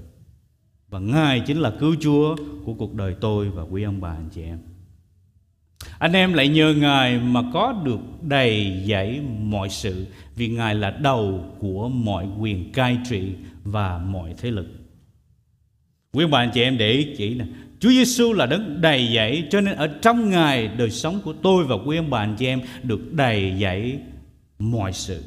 [0.90, 4.30] Và Ngài chính là cứu Chúa của cuộc đời tôi và quý ông bà anh
[4.36, 4.60] chị em.
[6.00, 10.92] Anh em lại nhờ Ngài mà có được đầy dẫy mọi sự vì Ngài là
[10.92, 14.68] đầu của mọi quyền cai trị và mọi thế lực.
[16.14, 17.46] Quý ông bà anh chị em để ý chỉ nè
[17.82, 21.66] Chúa Giêsu là đấng đầy dẫy, cho nên ở trong Ngài, đời sống của tôi
[21.66, 24.00] và quý ông bà anh chị em được đầy dẫy
[24.60, 25.24] mọi sự.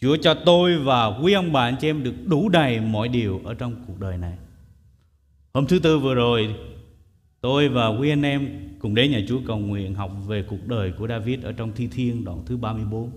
[0.00, 3.40] Chúa cho tôi và quý ông bà anh chị em được đủ đầy mọi điều
[3.44, 4.32] ở trong cuộc đời này.
[5.54, 6.54] Hôm thứ tư vừa rồi,
[7.40, 10.92] tôi và quý anh em cùng đến nhà Chúa cầu nguyện học về cuộc đời
[10.98, 13.10] của David ở trong Thi Thiên, đoạn thứ 34.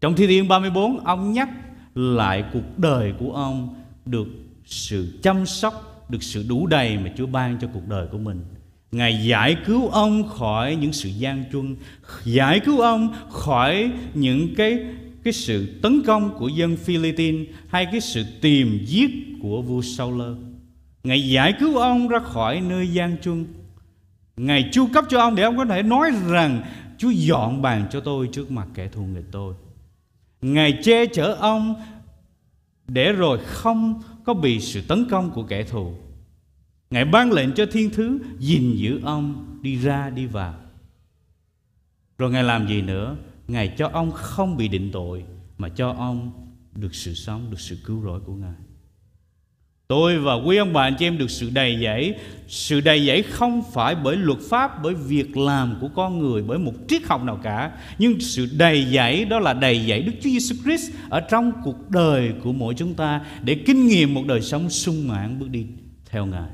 [0.00, 1.48] Trong Thi Thiên 34 ông nhắc
[1.94, 3.74] lại cuộc đời của ông
[4.06, 4.28] được
[4.64, 8.44] sự chăm sóc được sự đủ đầy mà Chúa ban cho cuộc đời của mình.
[8.92, 11.76] Ngài giải cứu ông khỏi những sự gian truân,
[12.24, 14.78] giải cứu ông khỏi những cái
[15.24, 19.10] cái sự tấn công của dân Philippines hay cái sự tìm giết
[19.42, 20.22] của vua Saul.
[21.04, 23.46] Ngài giải cứu ông ra khỏi nơi gian truân.
[24.36, 26.62] Ngài chu cấp cho ông để ông có thể nói rằng
[26.98, 29.54] Chúa dọn bàn cho tôi trước mặt kẻ thù nghịch tôi.
[30.42, 31.74] Ngài che chở ông
[32.88, 35.94] để rồi không có bị sự tấn công của kẻ thù.
[36.90, 40.54] Ngài ban lệnh cho thiên thứ gìn giữ ông đi ra đi vào.
[42.18, 43.16] Rồi Ngài làm gì nữa?
[43.48, 45.24] Ngài cho ông không bị định tội
[45.58, 48.54] mà cho ông được sự sống, được sự cứu rỗi của Ngài.
[49.90, 52.14] Tôi và quý ông bà anh chị em được sự đầy dẫy.
[52.48, 56.58] Sự đầy dẫy không phải bởi luật pháp, Bởi việc làm của con người, Bởi
[56.58, 57.70] một triết học nào cả.
[57.98, 61.90] Nhưng sự đầy dẫy đó là đầy dẫy Đức Chúa Giêsu Christ Ở trong cuộc
[61.90, 65.66] đời của mỗi chúng ta Để kinh nghiệm một đời sống sung mãn bước đi
[66.10, 66.50] theo Ngài.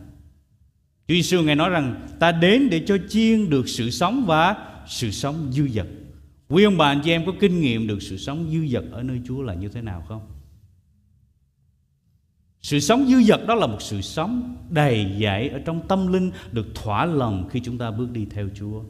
[1.09, 5.11] Chúa Giêsu Ngài nói rằng, Ta đến để cho chiên được sự sống và sự
[5.11, 5.87] sống dư dật.
[6.49, 9.03] Quý ông bà anh chị em có kinh nghiệm được sự sống dư dật ở
[9.03, 10.36] nơi Chúa là như thế nào không?
[12.66, 16.31] Sự sống dư dật đó là một sự sống đầy dạy ở trong tâm linh,
[16.52, 18.83] được thỏa lòng khi chúng ta bước đi theo Chúa.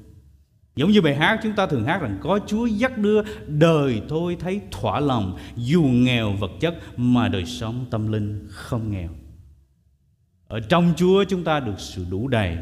[0.77, 4.37] Giống như bài hát chúng ta thường hát rằng, có Chúa dắt đưa, đời tôi
[4.41, 9.11] thấy thỏa lòng, dù nghèo vật chất mà đời sống tâm linh không nghèo.
[10.49, 12.57] Ở trong Chúa chúng ta được sự đủ đầy.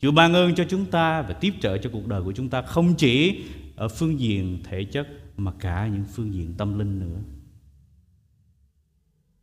[0.00, 2.62] Chúa ban ơn cho chúng ta và tiếp trợ cho cuộc đời của chúng ta
[2.62, 3.44] không chỉ
[3.76, 7.37] ở phương diện thể chất mà cả những phương diện tâm linh nữa.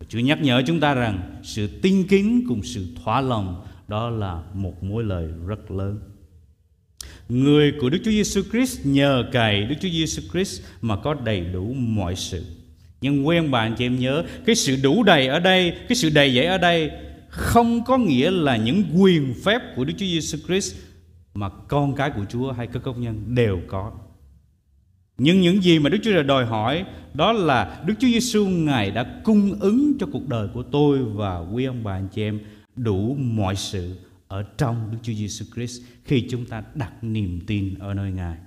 [0.09, 4.41] Chúa nhắc nhở chúng ta rằng sự tin kính cùng sự thỏa lòng đó là
[4.53, 5.99] một mối lời rất lớn.
[7.29, 11.41] Người của Đức Chúa Giêsu Christ nhờ cậy Đức Chúa Giêsu Christ mà có đầy
[11.41, 12.45] đủ mọi sự.
[13.01, 16.35] Nhưng quen bạn chị em nhớ cái sự đủ đầy ở đây, cái sự đầy
[16.35, 16.91] dẫy ở đây
[17.29, 20.75] không có nghĩa là những quyền phép của Đức Chúa Giêsu Christ
[21.33, 23.91] mà con cái của Chúa hay các công nhân đều có.
[25.17, 28.91] Nhưng những gì mà Đức Chúa Trời đòi hỏi đó là Đức Chúa Giêsu Ngài
[28.91, 32.39] đã cung ứng cho cuộc đời của tôi và quý ông bà anh chị em
[32.75, 33.95] đủ mọi sự
[34.27, 38.37] ở trong Đức Chúa Giêsu Christ khi chúng ta đặt niềm tin ở nơi Ngài.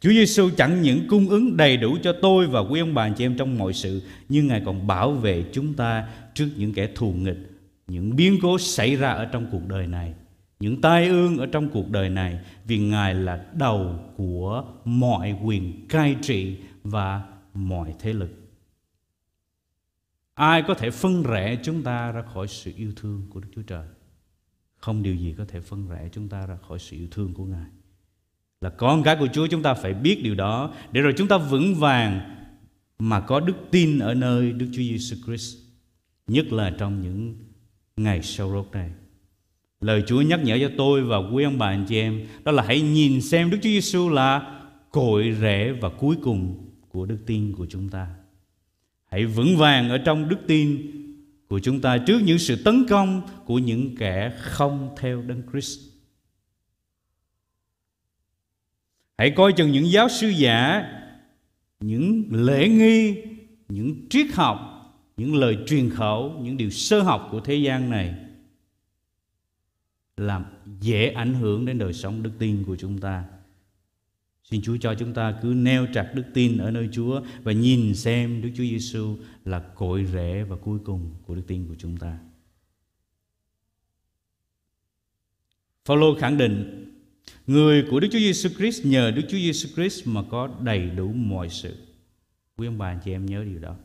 [0.00, 3.14] Chúa Giêsu chẳng những cung ứng đầy đủ cho tôi và quý ông bà anh
[3.14, 6.88] chị em trong mọi sự, nhưng Ngài còn bảo vệ chúng ta trước những kẻ
[6.94, 7.50] thù nghịch,
[7.86, 10.14] những biến cố xảy ra ở trong cuộc đời này
[10.60, 15.88] những tai ương ở trong cuộc đời này vì Ngài là đầu của mọi quyền
[15.88, 17.22] cai trị và
[17.54, 18.30] mọi thế lực.
[20.34, 23.62] Ai có thể phân rẽ chúng ta ra khỏi sự yêu thương của Đức Chúa
[23.62, 23.86] Trời?
[24.76, 27.44] Không điều gì có thể phân rẽ chúng ta ra khỏi sự yêu thương của
[27.44, 27.66] Ngài.
[28.60, 31.38] Là con cái của Chúa chúng ta phải biết điều đó để rồi chúng ta
[31.38, 32.36] vững vàng
[32.98, 35.56] mà có đức tin ở nơi Đức Chúa Giêsu Christ,
[36.26, 37.36] nhất là trong những
[37.96, 38.90] ngày sau rốt này.
[39.80, 42.62] Lời Chúa nhắc nhở cho tôi và quý ông bà anh chị em Đó là
[42.62, 44.60] hãy nhìn xem Đức Chúa Giêsu là
[44.90, 48.06] cội rễ và cuối cùng của đức tin của chúng ta
[49.06, 50.90] Hãy vững vàng ở trong đức tin
[51.48, 55.80] của chúng ta trước những sự tấn công của những kẻ không theo Đấng Christ.
[59.18, 60.84] Hãy coi chừng những giáo sư giả,
[61.80, 63.16] những lễ nghi,
[63.68, 64.58] những triết học,
[65.16, 68.14] những lời truyền khẩu, những điều sơ học của thế gian này
[70.20, 70.44] làm
[70.80, 73.24] dễ ảnh hưởng đến đời sống đức tin của chúng ta.
[74.44, 77.94] Xin Chúa cho chúng ta cứ neo chặt đức tin ở nơi Chúa và nhìn
[77.94, 81.96] xem Đức Chúa Giêsu là cội rễ và cuối cùng của đức tin của chúng
[81.96, 82.18] ta.
[85.84, 86.86] Phaolô khẳng định
[87.46, 91.12] người của Đức Chúa Giêsu Christ nhờ Đức Chúa Giêsu Christ mà có đầy đủ
[91.12, 91.76] mọi sự.
[92.56, 93.76] Quý ông bà anh chị em nhớ điều đó.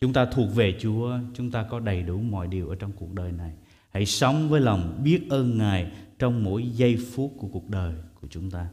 [0.00, 3.14] Chúng ta thuộc về Chúa, chúng ta có đầy đủ mọi điều ở trong cuộc
[3.14, 3.52] đời này.
[3.90, 8.28] Hãy sống với lòng biết ơn Ngài trong mỗi giây phút của cuộc đời của
[8.30, 8.66] chúng ta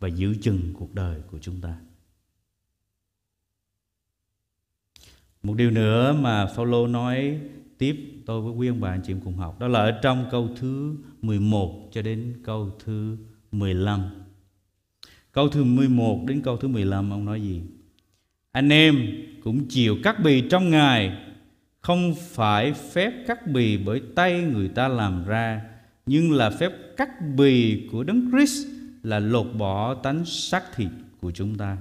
[0.00, 1.76] và giữ chừng cuộc đời của chúng ta.
[5.42, 7.40] Một điều nữa mà Phaolô nói
[7.78, 10.28] tiếp tôi với quý ông bà anh chị em cùng học, đó là ở trong
[10.30, 13.16] câu thứ 11 cho đến câu thứ
[13.52, 14.10] 15.
[15.32, 17.62] Câu thứ 11 đến câu thứ 15 ông nói gì?
[18.52, 18.96] Anh em
[19.44, 21.18] cũng chịu cắt bì trong Ngài
[21.84, 25.60] không phải phép cắt bì bởi tay người ta làm ra,
[26.06, 28.66] nhưng là phép cắt bì của đấng Christ
[29.02, 30.88] là lột bỏ tánh xác thịt
[31.20, 31.76] của chúng ta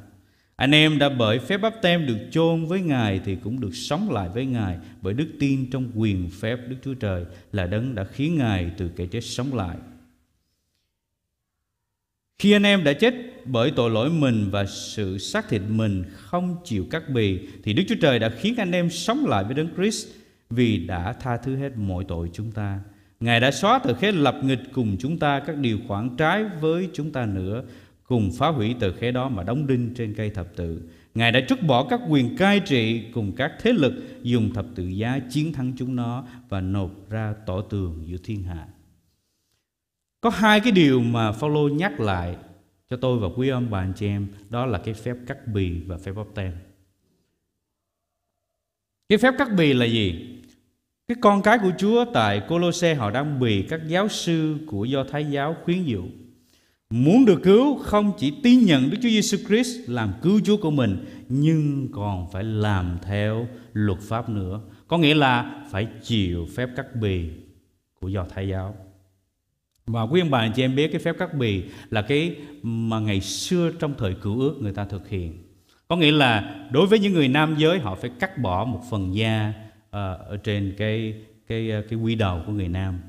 [0.55, 4.11] anh em đã bởi phép bắp tem được chôn với Ngài thì cũng được sống
[4.11, 8.03] lại với Ngài, bởi đức tin trong quyền phép Đức Chúa Trời là đấng đã
[8.03, 9.77] khiến Ngài từ kẻ chết sống lại.
[12.39, 13.13] Khi anh em đã chết
[13.45, 17.83] bởi tội lỗi mình và sự xác thịt mình không chịu cắt bì thì Đức
[17.87, 20.07] Chúa Trời đã khiến anh em sống lại với Đấng Christ
[20.49, 22.79] vì đã tha thứ hết mọi tội chúng ta.
[23.19, 26.89] Ngài đã xóa tờ khế lập nghịch cùng chúng ta các điều khoản trái với
[26.93, 27.63] chúng ta nữa,
[28.03, 30.81] cùng phá hủy tờ khế đó mà đóng đinh trên cây thập tự.
[31.15, 34.87] Ngài đã trút bỏ các quyền cai trị cùng các thế lực dùng thập tự
[34.87, 38.67] giá chiến thắng chúng nó và nộp ra tỏ tường giữa thiên hạ.
[40.23, 42.35] Có hai cái điều mà Phaolô nhắc lại
[42.89, 45.81] cho tôi và quý ông bà anh chị em, đó là cái phép cắt bì
[45.87, 46.53] và phép bóp tem.
[49.09, 50.39] Cái phép cắt bì là gì?
[51.07, 55.03] Cái con cái của Chúa tại Colosse, họ đang bì các giáo sư của Do
[55.03, 56.03] Thái giáo khuyến dụ.
[56.89, 60.71] muốn được cứu không chỉ tin nhận Đức Chúa Giêsu Christ làm cứu Chúa của
[60.71, 64.61] mình, nhưng còn phải làm theo luật pháp nữa.
[64.87, 67.29] Có nghĩa là phải chịu phép cắt bì
[67.99, 68.82] của Do Thái giáo.
[69.85, 72.99] Và quý ông bà anh chị em biết cái phép cắt bì là cái mà
[72.99, 75.43] ngày xưa trong thời cựu ước người ta thực hiện.
[75.87, 79.15] Có nghĩa là đối với những người nam giới họ phải cắt bỏ một phần
[79.15, 79.53] da
[79.87, 79.91] uh,
[80.27, 81.13] ở trên cái
[81.47, 82.99] cái ờ, cái quy đầu của người nam.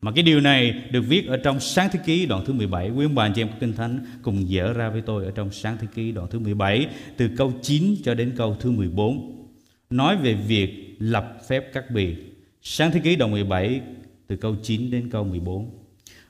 [0.00, 3.06] Mà cái điều này được viết ở trong sáng thế ký đoạn thứ 17 Quý
[3.06, 5.50] ông bà anh chị em có kinh thánh cùng dở ra với tôi ở trong
[5.50, 6.86] sáng thế ký đoạn thứ 17
[7.16, 9.46] Từ câu 9 cho đến câu thứ 14
[9.90, 12.16] Nói về việc lập phép cắt bì
[12.62, 13.80] Sáng thế ký đoạn 17
[14.26, 15.83] từ câu 9 đến câu 14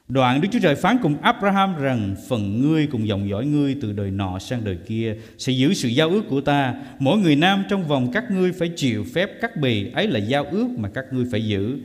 [0.09, 3.93] Đoạn Đức Chúa Trời phán cùng Abraham rằng phần ngươi cùng dòng dõi ngươi từ
[3.93, 6.75] đời nọ sang đời kia sẽ giữ sự giao ước của ta.
[6.99, 10.45] Mỗi người nam trong vòng các ngươi phải chịu phép cắt bì, ấy là giao
[10.45, 11.79] ước mà các ngươi phải giữ.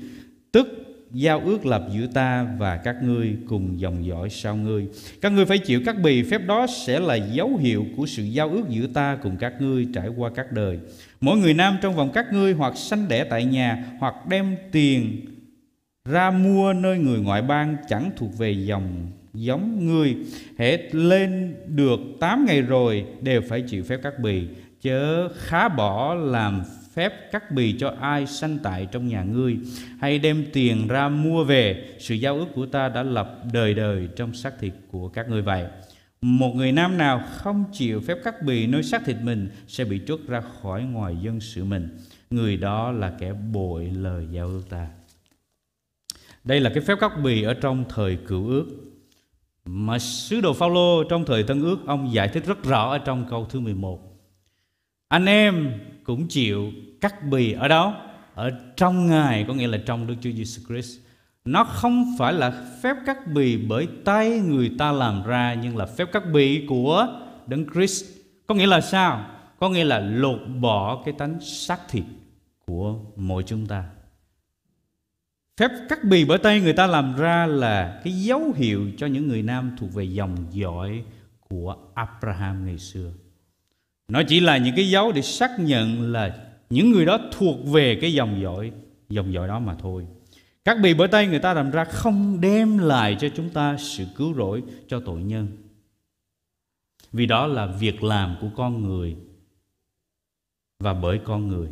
[0.52, 0.68] Tức
[1.12, 4.88] giao ước lập giữa ta và các ngươi cùng dòng dõi sau ngươi.
[5.22, 8.50] Các ngươi phải chịu các bì phép đó sẽ là dấu hiệu của sự giao
[8.50, 10.80] ước giữa ta cùng các ngươi trải qua các đời.
[11.22, 15.26] Mỗi người nam trong vòng các ngươi hoặc sanh đẻ tại nhà hoặc đem tiền
[16.10, 20.16] ra mua nơi người ngoại bang chẳng thuộc về dòng, giống ngươi.
[20.58, 24.48] Hễ lên được 8 ngày rồi, đều phải chịu phép cắt bì.
[24.82, 29.58] Chớ khá bỏ làm phép cắt bì cho ai sanh tại trong nhà ngươi.
[30.00, 31.86] Hay đem tiền ra mua về.
[32.00, 35.42] Sự giao ước của ta đã lập đời đời trong xác thịt của các ngươi
[35.42, 35.66] vậy.
[36.22, 40.02] Một người nam nào không chịu phép cắt bì nơi xác thịt mình sẽ bị
[40.08, 41.98] trút ra khỏi ngoài dân sự mình.
[42.30, 44.88] Người đó là kẻ bội lời giao ước ta
[46.50, 48.66] đây là cái phép cắt bì ở trong thời cựu ước
[49.66, 53.26] mà sứ đồ Phaolô trong thời Tân ước, ông giải thích rất rõ ở trong
[53.30, 54.00] câu thứ 11.
[55.08, 55.72] Anh em
[56.04, 56.72] cũng chịu
[57.02, 57.94] cắt bì ở đâu?
[58.34, 61.00] Ở trong Ngài, có nghĩa là trong Đức Chúa Giêsu Christ.
[61.46, 65.86] Nó không phải là phép cắt bì bởi tay người ta làm ra, nhưng là
[65.86, 67.08] phép cắt bì của
[67.48, 68.06] Đấng Christ.
[68.48, 69.26] Có nghĩa là sao?
[69.60, 72.04] Có nghĩa là lột bỏ cái tánh xác thịt
[72.66, 73.84] của mỗi chúng ta.
[75.60, 79.28] Phép cắt bì bởi tay người ta làm ra là cái dấu hiệu cho những
[79.28, 81.04] người nam thuộc về dòng dõi
[81.50, 83.12] của Abraham ngày xưa.
[84.08, 86.38] Nó chỉ là những cái dấu để xác nhận là
[86.70, 88.72] những người đó thuộc về cái dòng dõi
[89.10, 90.08] dòng dõi đó mà thôi.
[90.66, 94.06] Các bì bởi tay người ta làm ra không đem lại cho chúng ta sự
[94.16, 95.48] cứu rỗi cho tội nhân.
[97.12, 99.16] Vì đó là việc làm của con người
[100.80, 101.70] và bởi con người.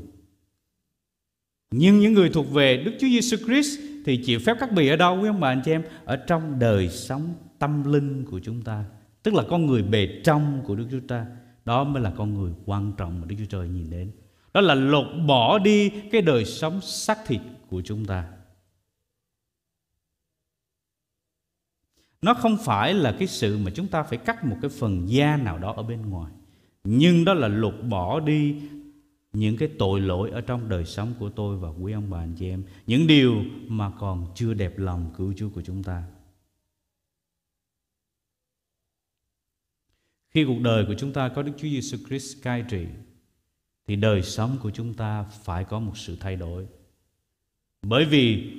[1.72, 4.95] Nhưng những người thuộc về Đức Chúa Giêsu Christ thì chịu phép cắt bì ở
[4.95, 5.84] đâu quý ông bà anh chị em?
[6.05, 8.86] Ở trong đời sống tâm linh của chúng ta,
[9.24, 11.26] tức là con người bề trong của Đức Chúa ta.
[11.65, 14.11] Đó mới là con người quan trọng mà Đức Chúa Trời nhìn đến.
[14.53, 18.28] Đó là lột bỏ đi cái đời sống xác thịt của chúng ta.
[22.22, 25.38] Nó không phải là cái sự mà chúng ta phải cắt một cái phần da
[25.38, 26.32] nào đó ở bên ngoài.
[26.84, 28.55] Nhưng đó là lột bỏ đi
[29.38, 32.35] những cái tội lỗi ở trong đời sống của tôi và quý ông bà anh
[32.39, 36.03] chị em, những điều mà còn chưa đẹp lòng cứu Chúa của chúng ta.
[40.29, 42.85] Khi cuộc đời của chúng ta có Đức Chúa Giêsu Christ cai trị,
[43.88, 46.67] thì đời sống của chúng ta phải có một sự thay đổi.
[47.81, 48.53] Bởi vì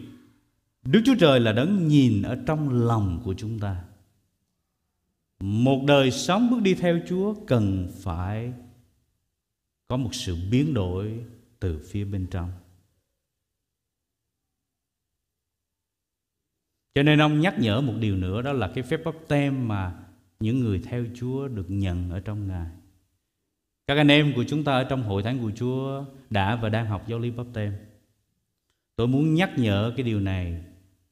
[0.82, 3.84] Đức Chúa Trời là đấng nhìn ở trong lòng của chúng ta.
[5.40, 8.52] Một đời sống bước đi theo Chúa cần phải
[9.88, 11.24] có một sự biến đổi
[11.60, 12.52] từ phía bên trong
[16.98, 19.94] cho nên ông nhắc nhở một điều nữa, đó là cái phép bắp tem mà
[20.40, 22.66] những người theo Chúa được nhận ở trong Ngài.
[23.86, 26.86] Các anh em của chúng ta ở trong hội thánh của Chúa đã và đang
[26.86, 27.72] học giáo lý bắp tem.
[28.96, 30.64] Tôi muốn nhắc nhở cái điều này,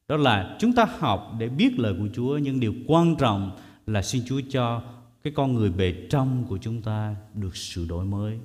[0.08, 3.56] đó là chúng ta học để biết lời của Chúa, nhưng điều quan trọng
[3.86, 4.82] là xin Chúa cho
[5.22, 8.38] cái con người bề trong của chúng ta được sự đổi mới.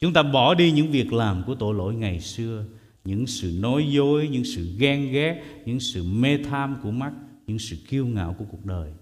[0.00, 2.64] Chúng ta bỏ đi những việc làm của tội lỗi ngày xưa,
[3.04, 7.12] những sự nói dối, những sự ghen ghét, những sự mê tham của mắt,
[7.46, 8.92] những sự kiêu ngạo của cuộc đời.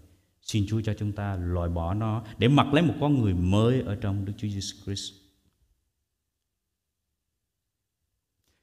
[0.42, 3.82] Xin Chúa cho chúng ta loại bỏ nó để mặc lấy một con người mới
[3.82, 5.12] ở trong Đức Chúa Giêsu Christ.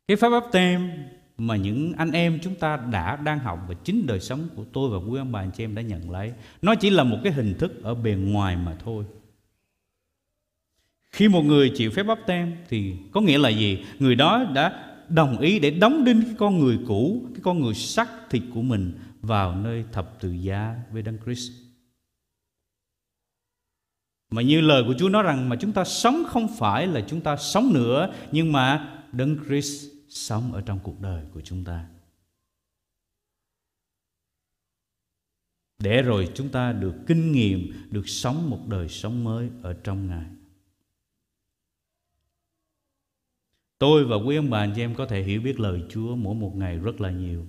[0.07, 0.91] Cái pháp báp tem
[1.37, 4.89] mà những anh em chúng ta đã đang học và chính đời sống của tôi
[4.89, 7.33] và quý ông bà anh chị em đã nhận lấy, nó chỉ là một cái
[7.33, 9.05] hình thức ở bề ngoài mà thôi.
[11.15, 13.85] Khi một người chịu phép bắp tem thì có nghĩa là gì?
[13.99, 17.73] Người đó đã đồng ý để đóng đinh cái con người cũ, cái con người
[17.73, 21.51] sắc thịt của mình vào nơi thập tự giá với Đấng Christ.
[24.31, 27.21] Mà như lời của Chúa nói rằng mà chúng ta sống không phải là chúng
[27.21, 31.85] ta sống nữa nhưng mà Đấng Christ sống ở trong cuộc đời của chúng ta.
[35.79, 40.07] để rồi chúng ta được kinh nghiệm, được sống một đời sống mới ở trong
[40.07, 40.25] Ngài.
[43.85, 46.35] Tôi và quý ông bà anh chị em có thể hiểu biết lời Chúa mỗi
[46.35, 47.45] một ngày rất là nhiều.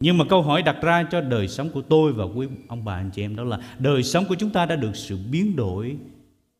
[0.00, 2.94] Nhưng mà câu hỏi đặt ra cho đời sống của tôi và quý ông bà
[2.94, 5.96] anh chị em đó là đời sống của chúng ta đã được sự biến đổi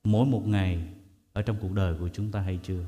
[0.04, 0.78] mỗi một ngày
[1.32, 2.84] ở trong cuộc đời của chúng ta hay chưa?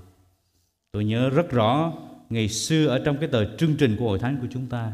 [0.92, 1.92] Tôi nhớ rất rõ
[2.30, 4.92] ngày xưa ở trong cái tờ chương trình của hội thánh của chúng ta,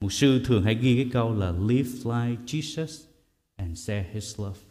[0.00, 3.04] một sư thường hay ghi cái câu là live like Jesus
[3.56, 4.69] and share his love.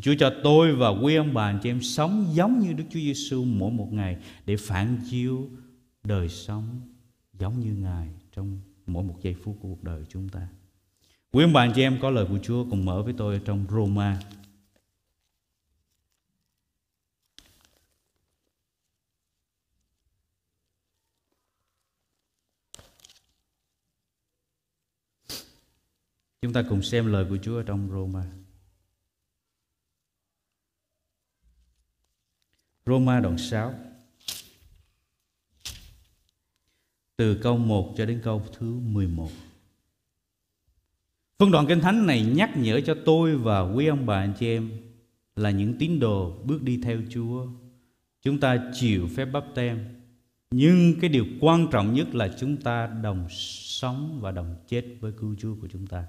[0.00, 3.00] Chúa cho tôi và quý ông bà anh chị em sống giống như Đức Chúa
[3.00, 4.16] Giêsu mỗi một ngày
[4.46, 5.48] để phản chiếu
[6.04, 6.80] đời sống
[7.38, 10.48] giống như Ngài trong mỗi một giây phút của cuộc đời chúng ta.
[11.32, 13.66] Quý ông bà anh chị em có lời của Chúa cùng mở với tôi trong
[13.70, 14.20] Roma
[26.42, 28.41] Chúng ta cùng xem lời của Chúa ở trong Roma.
[32.86, 33.74] Roma đoạn 6
[37.16, 39.30] Từ câu 1 cho đến câu thứ 11
[41.38, 44.46] Phân đoạn Kinh Thánh này nhắc nhở cho tôi và quý ông bà anh chị
[44.46, 44.70] em
[45.36, 47.46] Là những tín đồ bước đi theo Chúa
[48.22, 49.78] Chúng ta chịu phép bắp tem
[50.50, 55.12] Nhưng cái điều quan trọng nhất là chúng ta đồng sống và đồng chết với
[55.12, 56.06] cứu Chúa của chúng ta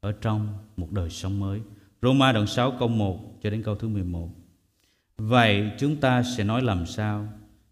[0.00, 1.60] ở trong một đời sống mới.
[2.02, 4.28] Roma đoạn 6 câu 1 cho đến câu thứ 11.
[5.18, 7.28] Vậy chúng ta sẽ nói làm sao?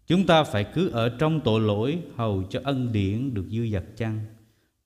[0.07, 3.83] Chúng ta phải cứ ở trong tội lỗi hầu cho ân điển được dư dật
[3.97, 4.19] chăng?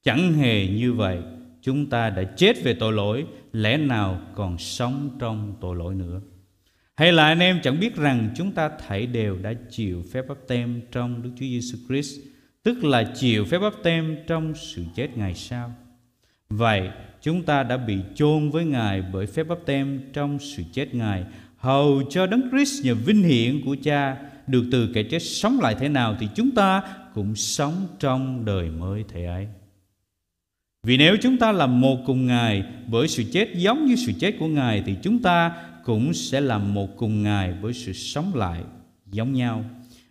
[0.04, 1.18] Chẳng hề như vậy,
[1.62, 6.22] chúng ta đã chết về tội lỗi, lẽ nào còn sống trong tội lỗi nữa?
[6.96, 10.38] Hay là anh em chẳng biết rằng chúng ta thảy đều đã chịu phép báp
[10.48, 12.20] tem trong Đức Chúa Giêsu Christ,
[12.64, 15.74] tức là chịu phép báp tem trong sự chết ngày sau.
[16.50, 16.90] Vậy
[17.22, 21.26] chúng ta đã bị chôn với Ngài bởi phép báp tem trong sự chết Ngài,
[21.62, 25.76] hầu cho Đấng Christ nhờ vinh hiển của Cha, được từ kẻ chết sống lại
[25.80, 26.82] thế nào thì chúng ta
[27.14, 29.48] cũng sống trong đời mới thế ấy.
[30.84, 34.36] Vì nếu chúng ta làm một cùng Ngài bởi sự chết giống như sự chết
[34.40, 35.52] của Ngài thì chúng ta
[35.84, 38.62] cũng sẽ làm một cùng Ngài bởi sự sống lại
[39.12, 39.66] giống nhau.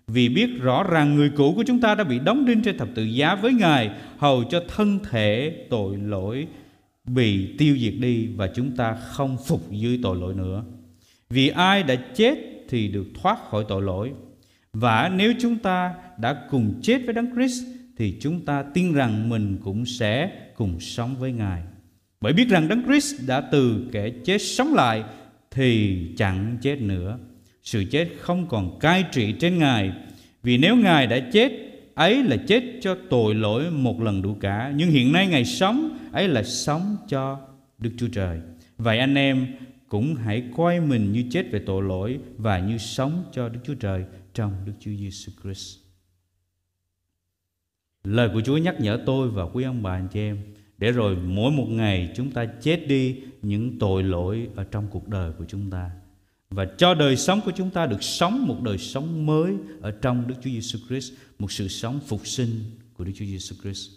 [0.07, 2.88] Vì biết rõ ràng người cũ của chúng ta đã bị đóng đinh trên thập
[2.94, 6.46] tự giá với Ngài, hầu cho thân thể tội lỗi
[7.05, 10.64] bị tiêu diệt đi và chúng ta không phục dưới tội lỗi nữa.
[11.31, 14.12] Vì ai đã chết thì được thoát khỏi tội lỗi.
[14.72, 17.64] Và nếu chúng ta đã cùng chết với Đấng Christ,
[17.97, 21.62] thì chúng ta tin rằng mình cũng sẽ cùng sống với Ngài.
[22.20, 25.03] Bởi biết rằng Đấng Christ đã từ kẻ chết sống lại,
[25.51, 27.18] thì chẳng chết nữa.
[27.62, 29.93] Sự chết không còn cai trị trên Ngài.
[30.43, 31.53] Vì nếu Ngài đã chết,
[31.95, 35.99] ấy là chết cho tội lỗi một lần đủ cả nhưng hiện nay Ngài sống,
[36.12, 37.39] ấy là sống cho
[37.78, 38.41] Đức Chúa Trời
[38.83, 39.47] vậy anh em
[39.91, 43.74] cũng hãy coi mình như chết về tội lỗi và như sống cho Đức Chúa
[43.74, 45.78] Trời trong Đức Chúa Giêsu Christ
[48.05, 50.38] lời của Chúa nhắc nhở tôi và quý ông bà anh chị em
[50.78, 55.09] để rồi mỗi một ngày chúng ta chết đi những tội lỗi ở trong cuộc
[55.09, 55.91] đời của chúng ta
[56.51, 60.26] và cho đời sống của chúng ta được sống một đời sống mới ở trong
[60.28, 62.51] Đức Chúa Giêsu Christ, một sự sống phục sinh
[62.95, 63.91] của Đức Chúa Giêsu Christ.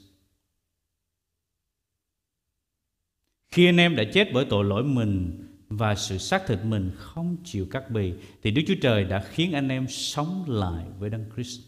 [3.51, 5.43] Khi anh em đã chết bởi tội lỗi mình
[5.77, 8.13] và sự xác thịt mình không chịu cắt bì
[8.43, 11.61] thì Đức Chúa Trời đã khiến anh em sống lại với Đấng Christ.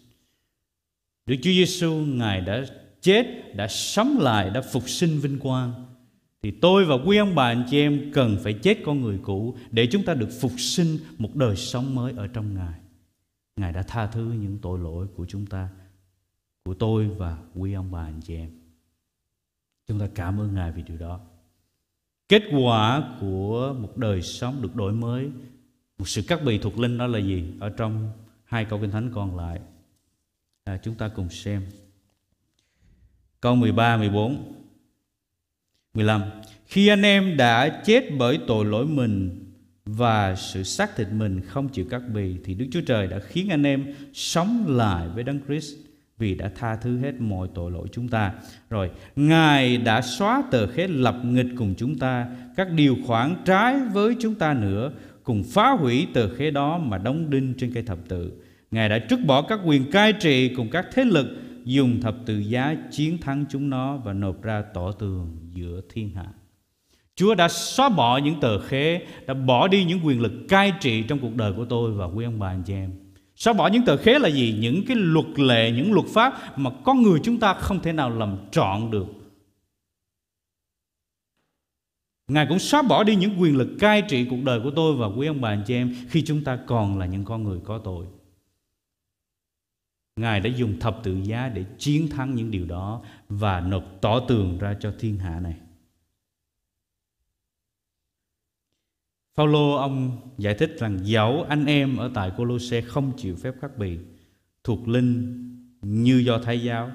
[1.25, 2.65] Đức Chúa Giêsu ngài đã
[3.01, 5.85] chết, đã sống lại, đã phục sinh vinh quang
[6.45, 9.57] thì tôi và quý ông bà anh chị em cần phải chết con người cũ
[9.71, 12.79] để chúng ta được phục sinh một đời sống mới ở trong Ngài.
[13.55, 15.69] Ngài đã tha thứ những tội lỗi của chúng ta,
[16.63, 18.49] của tôi và quý ông bà anh chị em.
[19.87, 21.19] Chúng ta cảm ơn Ngài vì điều đó.
[22.29, 25.29] Kết quả của một đời sống được đổi mới,
[25.97, 27.43] một sự cắt bì thuộc linh đó là gì?
[27.59, 28.11] Ở trong
[28.45, 29.59] hai câu kinh thánh còn lại.
[30.63, 31.61] À, chúng ta cùng xem.
[33.41, 34.55] Câu 13, 14
[35.93, 36.21] 15.
[36.65, 39.41] Khi anh em đã chết bởi tội lỗi mình
[39.85, 43.49] và sự xác thịt mình không chịu cắt bì thì Đức Chúa Trời đã khiến
[43.49, 45.75] anh em sống lại với Đấng Christ
[46.17, 48.33] vì đã tha thứ hết mọi tội lỗi chúng ta.
[48.69, 53.79] Rồi, Ngài đã xóa tờ khế lập nghịch cùng chúng ta, các điều khoản trái
[53.93, 54.91] với chúng ta nữa,
[55.23, 58.31] cùng phá hủy tờ khế đó mà đóng đinh trên cây thập tự.
[58.71, 61.27] Ngài đã trút bỏ các quyền cai trị cùng các thế lực
[61.63, 66.09] dùng thập tự giá chiến thắng chúng nó và nộp ra tỏ tường giữa thiên
[66.09, 66.25] hạ.
[67.15, 71.03] Chúa đã xóa bỏ những tờ khế, đã bỏ đi những quyền lực cai trị
[71.03, 72.91] trong cuộc đời của tôi và quý ông bà anh chị em.
[73.35, 74.57] Xóa bỏ những tờ khế là gì?
[74.59, 78.09] Những cái luật lệ, những luật pháp mà con người chúng ta không thể nào
[78.09, 79.05] làm trọn được.
[82.27, 85.07] Ngài cũng xóa bỏ đi những quyền lực cai trị cuộc đời của tôi và
[85.07, 87.77] quý ông bà anh chị em khi chúng ta còn là những con người có
[87.77, 88.05] tội.
[90.15, 94.19] Ngài đã dùng thập tự giá để chiến thắng những điều đó và nộp tỏ
[94.19, 95.55] tường ra cho thiên hạ này.
[99.35, 103.77] Phaolô ông giải thích rằng dẫu anh em ở tại Colosse không chịu phép cắt
[103.77, 103.97] bì
[104.63, 105.41] thuộc linh
[105.81, 106.91] như do Thái giáo,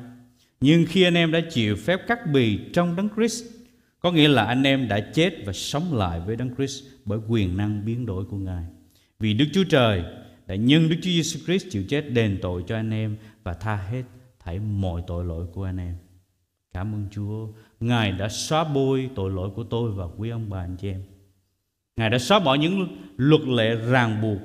[0.61, 3.45] nhưng khi anh em đã chịu phép cắt bì trong đấng Christ,
[4.01, 7.57] có nghĩa là anh em đã chết và sống lại với đấng Christ bởi quyền
[7.57, 8.65] năng biến đổi của Ngài.
[9.19, 10.05] Vì Đức Chúa Trời
[10.47, 13.77] đã nhân Đức Chúa Giêsu Christ chịu chết đền tội cho anh em và tha
[13.77, 14.03] hết
[14.41, 15.95] thảy mọi tội lỗi của anh em.
[16.73, 17.49] Cảm ơn Chúa,
[17.81, 21.03] Ngài đã xóa bôi tội lỗi của tôi và quý ông bà anh chị em.
[22.01, 24.39] Ngài đã xóa bỏ những luật lệ ràng buộc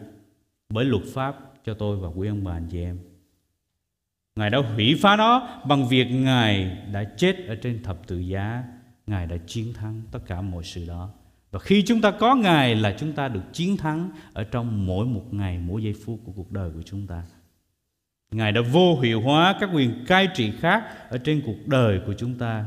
[0.69, 1.35] bởi luật pháp
[1.65, 2.99] cho tôi và quý ông bà anh chị em.
[4.35, 8.63] Ngài đã hủy phá nó bằng việc Ngài đã chết ở trên thập tự giá.
[9.07, 11.09] Ngài đã chiến thắng tất cả mọi sự đó.
[11.51, 15.05] Và khi chúng ta có Ngài là chúng ta được chiến thắng ở trong mỗi
[15.05, 17.23] một ngày, mỗi giây phút của cuộc đời của chúng ta.
[18.31, 22.13] Ngài đã vô hiệu hóa các quyền cai trị khác ở trên cuộc đời của
[22.13, 22.65] chúng ta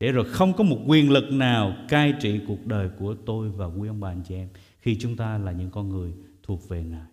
[0.00, 3.66] để rồi không có một quyền lực nào cai trị cuộc đời của tôi và
[3.66, 4.48] quý ông bà anh chị em
[4.80, 7.06] khi chúng ta là những con người thuộc về Ngài.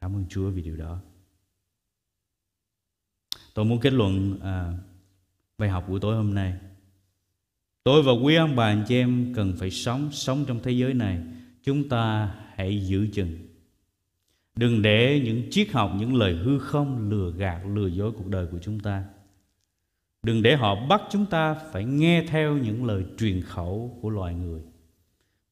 [0.00, 0.98] Cảm ơn Chúa vì điều đó.
[3.54, 4.72] Tôi muốn kết luận à,
[5.58, 6.54] bài học của tối hôm nay.
[7.84, 10.94] Tôi và quý ông bà anh chị em cần phải sống sống trong thế giới
[10.94, 11.20] này.
[11.62, 13.38] Chúng ta hãy giữ chừng.
[14.56, 18.46] Đừng để những triết học, những lời hư không lừa gạt, lừa dối cuộc đời
[18.46, 19.04] của chúng ta.
[20.22, 24.34] Đừng để họ bắt chúng ta phải nghe theo những lời truyền khẩu của loài
[24.34, 24.60] người.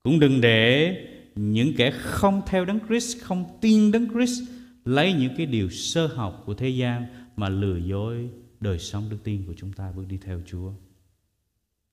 [0.03, 0.97] Cũng đừng để
[1.35, 4.43] những kẻ không theo Đấng Christ, không tin Đấng Christ
[4.85, 7.07] lấy những cái điều sơ học của thế gian
[7.37, 8.29] mà lừa dối
[8.61, 10.73] đời sống đức tin của chúng ta bước đi theo Chúa.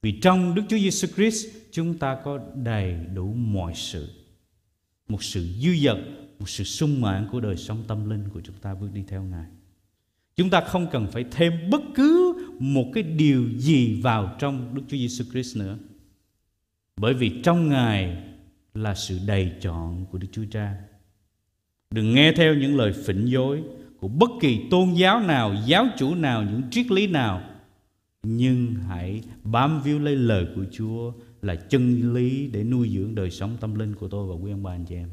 [0.01, 4.09] Vì trong Đức Chúa Giêsu Christ chúng ta có đầy đủ mọi sự.
[5.07, 5.97] Một sự dư dật,
[6.39, 9.23] một sự sung mãn của đời sống tâm linh của chúng ta bước đi theo
[9.23, 9.45] Ngài.
[10.36, 12.26] Chúng ta không cần phải thêm bất cứ
[12.59, 15.77] một cái điều gì vào trong Đức Chúa Giêsu Christ nữa.
[16.97, 18.23] Bởi vì trong Ngài
[18.73, 20.77] là sự đầy chọn của Đức Chúa Cha.
[21.91, 23.63] Đừng nghe theo những lời phỉnh dối
[23.99, 27.41] của bất kỳ tôn giáo nào, giáo chủ nào, những triết lý nào.
[28.23, 33.31] Nhưng hãy bám víu lấy lời của Chúa là chân lý để nuôi dưỡng đời
[33.31, 35.09] sống tâm linh của tôi và quý ông bà anh chị em.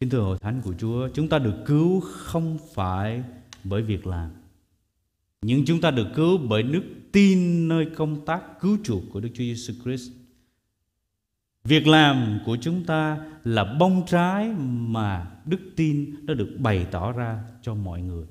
[0.00, 3.22] Kính thưa hội thánh của Chúa, chúng ta được cứu không phải
[3.64, 4.30] bởi việc làm.
[5.42, 9.28] Nhưng chúng ta được cứu bởi đức tin nơi công tác cứu chuộc của Đức
[9.34, 10.10] Chúa Giêsu Christ.
[11.64, 17.12] Việc làm của chúng ta là bông trái mà đức tin đã được bày tỏ
[17.12, 18.26] ra cho mọi người.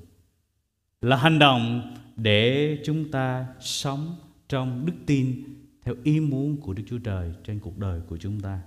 [1.00, 4.16] Là hành động để chúng ta sống
[4.48, 5.44] trong đức tin
[5.82, 8.60] theo ý muốn của Đức Chúa Trời trên cuộc đời của chúng ta.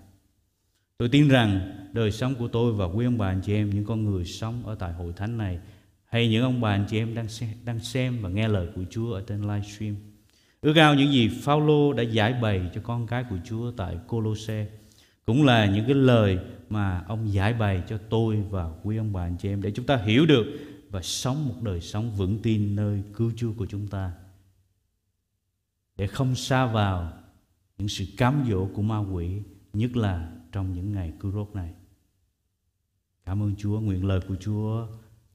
[0.97, 3.85] Tôi tin rằng đời sống của tôi và quý ông bà anh chị em, những
[3.85, 5.59] con người sống ở tại hội thánh này
[6.15, 8.83] hay những ông bà anh chị em đang xem, đang xem và nghe lời của
[8.89, 9.95] Chúa ở trên livestream.
[10.61, 14.67] Ước ao những gì Phaolô đã giải bày cho con cái của Chúa tại Colosse
[15.25, 16.39] cũng là những cái lời
[16.69, 19.85] mà ông giải bày cho tôi và quý ông bà anh chị em để chúng
[19.85, 20.45] ta hiểu được
[20.89, 24.11] và sống một đời sống vững tin nơi cứu Chúa của chúng ta.
[25.97, 27.13] Để không xa vào
[27.77, 29.41] những sự cám dỗ của ma quỷ,
[29.73, 31.73] nhất là trong những ngày cứu rốt này.
[33.25, 34.87] Cảm ơn Chúa, nguyện lời của Chúa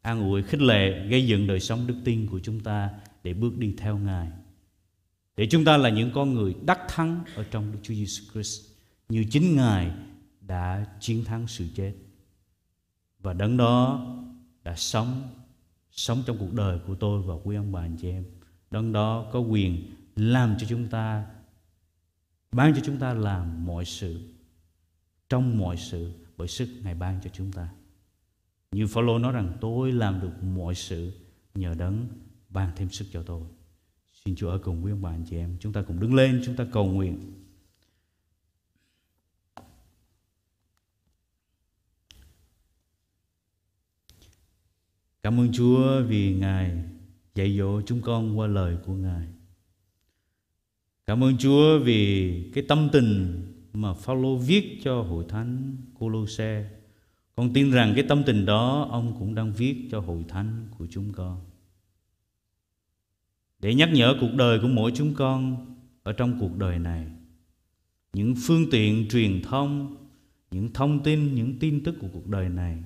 [0.02, 2.90] an ủi, khích lệ, gây dựng đời sống đức tin của chúng ta
[3.22, 4.30] để bước đi theo Ngài.
[5.36, 8.70] Để chúng ta là những con người đắc thắng ở trong Đức Chúa Giêsu Christ
[9.08, 9.90] như chính Ngài
[10.40, 11.94] đã chiến thắng sự chết.
[13.18, 14.06] Và đấng đó
[14.62, 15.28] đã sống
[15.92, 18.24] sống trong cuộc đời của tôi và quý ông bà anh chị em.
[18.70, 21.26] Đấng đó có quyền làm cho chúng ta
[22.52, 24.20] ban cho chúng ta làm mọi sự
[25.28, 27.68] trong mọi sự bởi sức Ngài ban cho chúng ta.
[28.72, 31.12] Như Phaolô nói rằng tôi làm được mọi sự
[31.54, 32.06] nhờ đấng
[32.48, 33.42] ban thêm sức cho tôi.
[34.12, 35.56] Xin Chúa ở cùng quý ông bà anh chị em.
[35.60, 37.18] Chúng ta cùng đứng lên, chúng ta cầu nguyện.
[45.22, 46.84] Cảm ơn Chúa vì Ngài
[47.34, 49.26] dạy dỗ chúng con qua lời của Ngài.
[51.06, 53.42] Cảm ơn Chúa vì cái tâm tình
[53.72, 56.79] mà Phaolô viết cho hội thánh Colosse.
[57.40, 60.86] Con tin rằng cái tâm tình đó ông cũng đang viết cho hội thánh của
[60.90, 61.40] chúng con.
[63.58, 65.66] Để nhắc nhở cuộc đời của mỗi chúng con
[66.02, 67.06] ở trong cuộc đời này.
[68.12, 69.96] Những phương tiện truyền thông,
[70.50, 72.82] những thông tin, những tin tức của cuộc đời này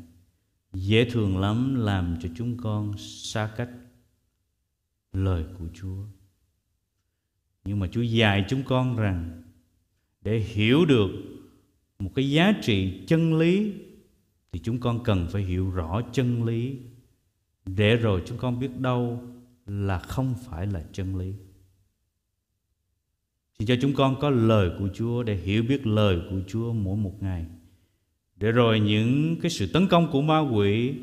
[0.72, 3.70] dễ thường lắm làm cho chúng con xa cách
[5.12, 6.04] lời của Chúa.
[7.64, 9.42] Nhưng mà Chúa dạy chúng con rằng
[10.22, 11.10] để hiểu được
[11.98, 13.72] một cái giá trị chân lý
[14.54, 16.78] thì chúng con cần phải hiểu rõ chân lý
[17.66, 19.22] để rồi chúng con biết đâu
[19.66, 21.32] là không phải là chân lý.
[23.58, 26.96] Xin cho chúng con có lời của Chúa để hiểu biết lời của Chúa mỗi
[26.96, 27.46] một ngày.
[28.36, 30.94] Để rồi những cái sự tấn công của ma quỷ,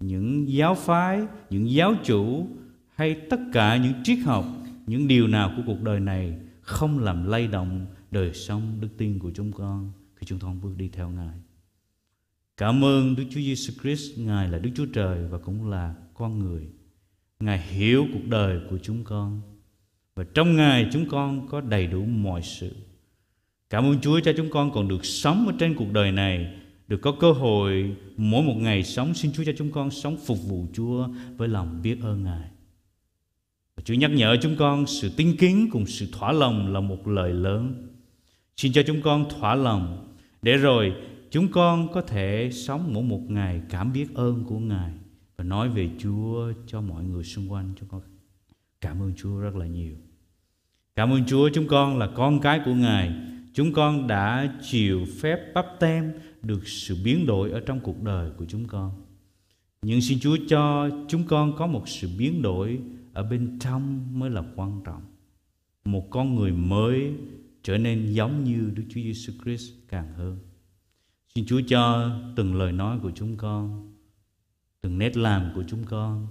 [0.00, 2.46] những giáo phái, những giáo chủ
[2.94, 4.44] hay tất cả những triết học,
[4.86, 9.18] những điều nào của cuộc đời này không làm lay động đời sống đức tin
[9.18, 11.49] của chúng con khi chúng con bước đi theo Ngài.
[12.60, 16.38] Cảm ơn Đức Chúa Giêsu Christ, Ngài là Đức Chúa Trời và cũng là con
[16.38, 16.62] người.
[17.40, 19.40] Ngài hiểu cuộc đời của chúng con
[20.14, 22.76] và trong Ngài chúng con có đầy đủ mọi sự.
[23.70, 26.54] Cảm ơn Chúa cho chúng con còn được sống ở trên cuộc đời này,
[26.88, 30.38] được có cơ hội mỗi một ngày sống xin Chúa cho chúng con sống phục
[30.48, 32.48] vụ Chúa với lòng biết ơn Ngài.
[33.76, 37.08] Và Chúa nhắc nhở chúng con sự tinh kính cùng sự thỏa lòng là một
[37.08, 37.88] lời lớn.
[38.56, 40.92] Xin cho chúng con thỏa lòng để rồi
[41.30, 44.92] chúng con có thể sống mỗi một ngày cảm biết ơn của Ngài
[45.36, 48.00] và nói về Chúa cho mọi người xung quanh chúng con
[48.80, 49.96] cảm ơn Chúa rất là nhiều.
[50.96, 53.12] Cảm ơn Chúa, chúng con là con cái của Ngài.
[53.54, 56.12] Chúng con đã chịu phép bắp tem
[56.42, 58.92] được sự biến đổi ở trong cuộc đời của chúng con.
[59.82, 62.80] Nhưng xin Chúa cho chúng con có một sự biến đổi
[63.12, 65.02] ở bên trong mới là quan trọng.
[65.84, 67.12] Một con người mới
[67.62, 70.38] trở nên giống như Đức Chúa Giêsu Christ càng hơn.
[71.34, 73.92] Xin Chúa cho từng lời nói của chúng con,
[74.80, 76.26] từng nét làm của chúng con,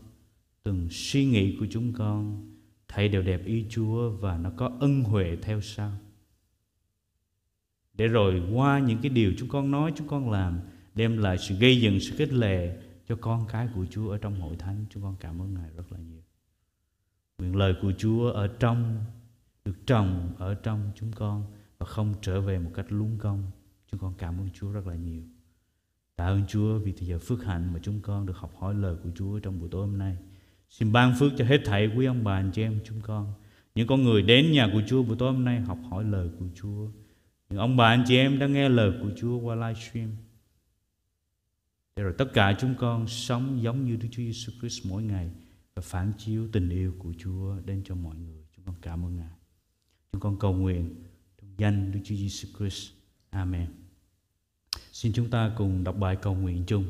[0.64, 2.46] từng suy nghĩ của chúng con
[2.88, 5.92] thấy đều đẹp ý Chúa và nó có ân huệ theo sau.
[7.94, 10.60] Để rồi qua những cái điều chúng con nói, chúng con làm
[10.96, 12.78] đem lại sự gây dựng, sự kết lệ
[13.08, 14.86] cho con cái của Chúa ở trong hội thánh.
[14.90, 16.22] Chúng con cảm ơn Ngài rất là nhiều.
[17.38, 19.06] Nguyện lời của Chúa ở trong
[19.66, 21.44] được trồng ở trong chúng con
[21.78, 23.52] và không trở về một cách lung công.
[23.92, 25.24] Chúng con cảm ơn Chúa rất là nhiều.
[26.16, 28.96] Tạ ơn Chúa vì thời giờ phước hạnh mà chúng con được học hỏi lời
[29.04, 30.18] của Chúa trong buổi tối hôm nay.
[30.70, 33.34] Xin ban phước cho hết thảy quý ông bà, anh chị em chúng con.
[33.76, 36.46] Những con người đến nhà của Chúa buổi tối hôm nay học hỏi lời của
[36.56, 36.90] Chúa.
[37.50, 40.10] Những ông bà, anh chị em đã nghe lời của Chúa qua livestream.
[41.96, 45.32] Để rồi tất cả chúng con sống giống như Đức Chúa Giêsu Christ mỗi ngày
[45.76, 48.44] và phản chiếu tình yêu của Chúa đến cho mọi người.
[48.56, 49.34] Chúng con cảm ơn Ngài.
[50.12, 50.96] Chúng con cầu nguyện
[51.42, 52.92] trong danh Đức Chúa Giêsu Christ.
[53.30, 53.79] Amen.
[55.00, 56.86] Xin chúng ta cùng đọc bài cầu nguyện chung.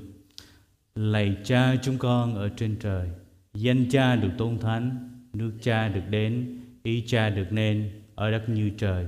[0.95, 3.09] Lạy Cha chúng con ở trên trời,
[3.53, 8.49] danh Cha được tôn thánh, nước Cha được đến, ý Cha được nên ở đất
[8.49, 9.05] như trời.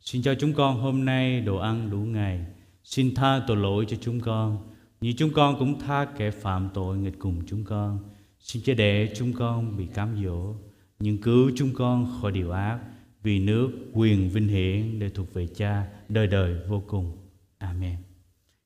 [0.00, 2.46] Xin cho chúng con hôm nay đồ ăn đủ ngày.
[2.84, 6.98] Xin tha tội lỗi cho chúng con, như chúng con cũng tha kẻ phạm tội
[6.98, 7.98] nghịch cùng chúng con.
[8.40, 10.54] Xin cho để chúng con bị cám dỗ,
[10.98, 12.78] nhưng cứu chúng con khỏi điều ác,
[13.22, 17.16] vì nước, quyền, vinh hiển để thuộc về Cha đời đời vô cùng.
[17.58, 18.13] Amen.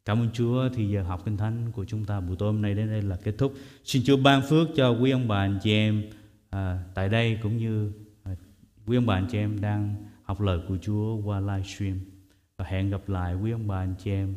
[0.08, 2.74] Cảm ơn Chúa thì giờ học kinh thánh của chúng ta buổi tối hôm nay
[2.74, 3.54] đến đây là kết thúc.
[3.84, 6.02] Xin Chúa ban phước cho quý ông bà anh chị em
[6.50, 7.92] à, tại đây cũng như
[8.22, 8.32] à,
[8.86, 11.98] quý ông bà anh chị em đang học lời của Chúa qua livestream
[12.56, 14.34] và hẹn gặp lại quý ông bà anh chị em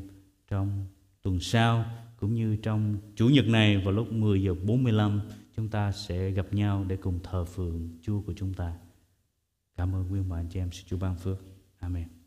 [0.47, 0.85] trong
[1.21, 1.85] tuần sau
[2.17, 5.21] cũng như trong chủ nhật này vào lúc 10 giờ 45
[5.57, 8.73] chúng ta sẽ gặp nhau để cùng thờ phượng Chúa của chúng ta.
[9.75, 10.71] Cảm ơn quý ông bà anh chị em.
[10.71, 11.37] Xin Chúa ban phước.
[11.79, 12.20] Amen.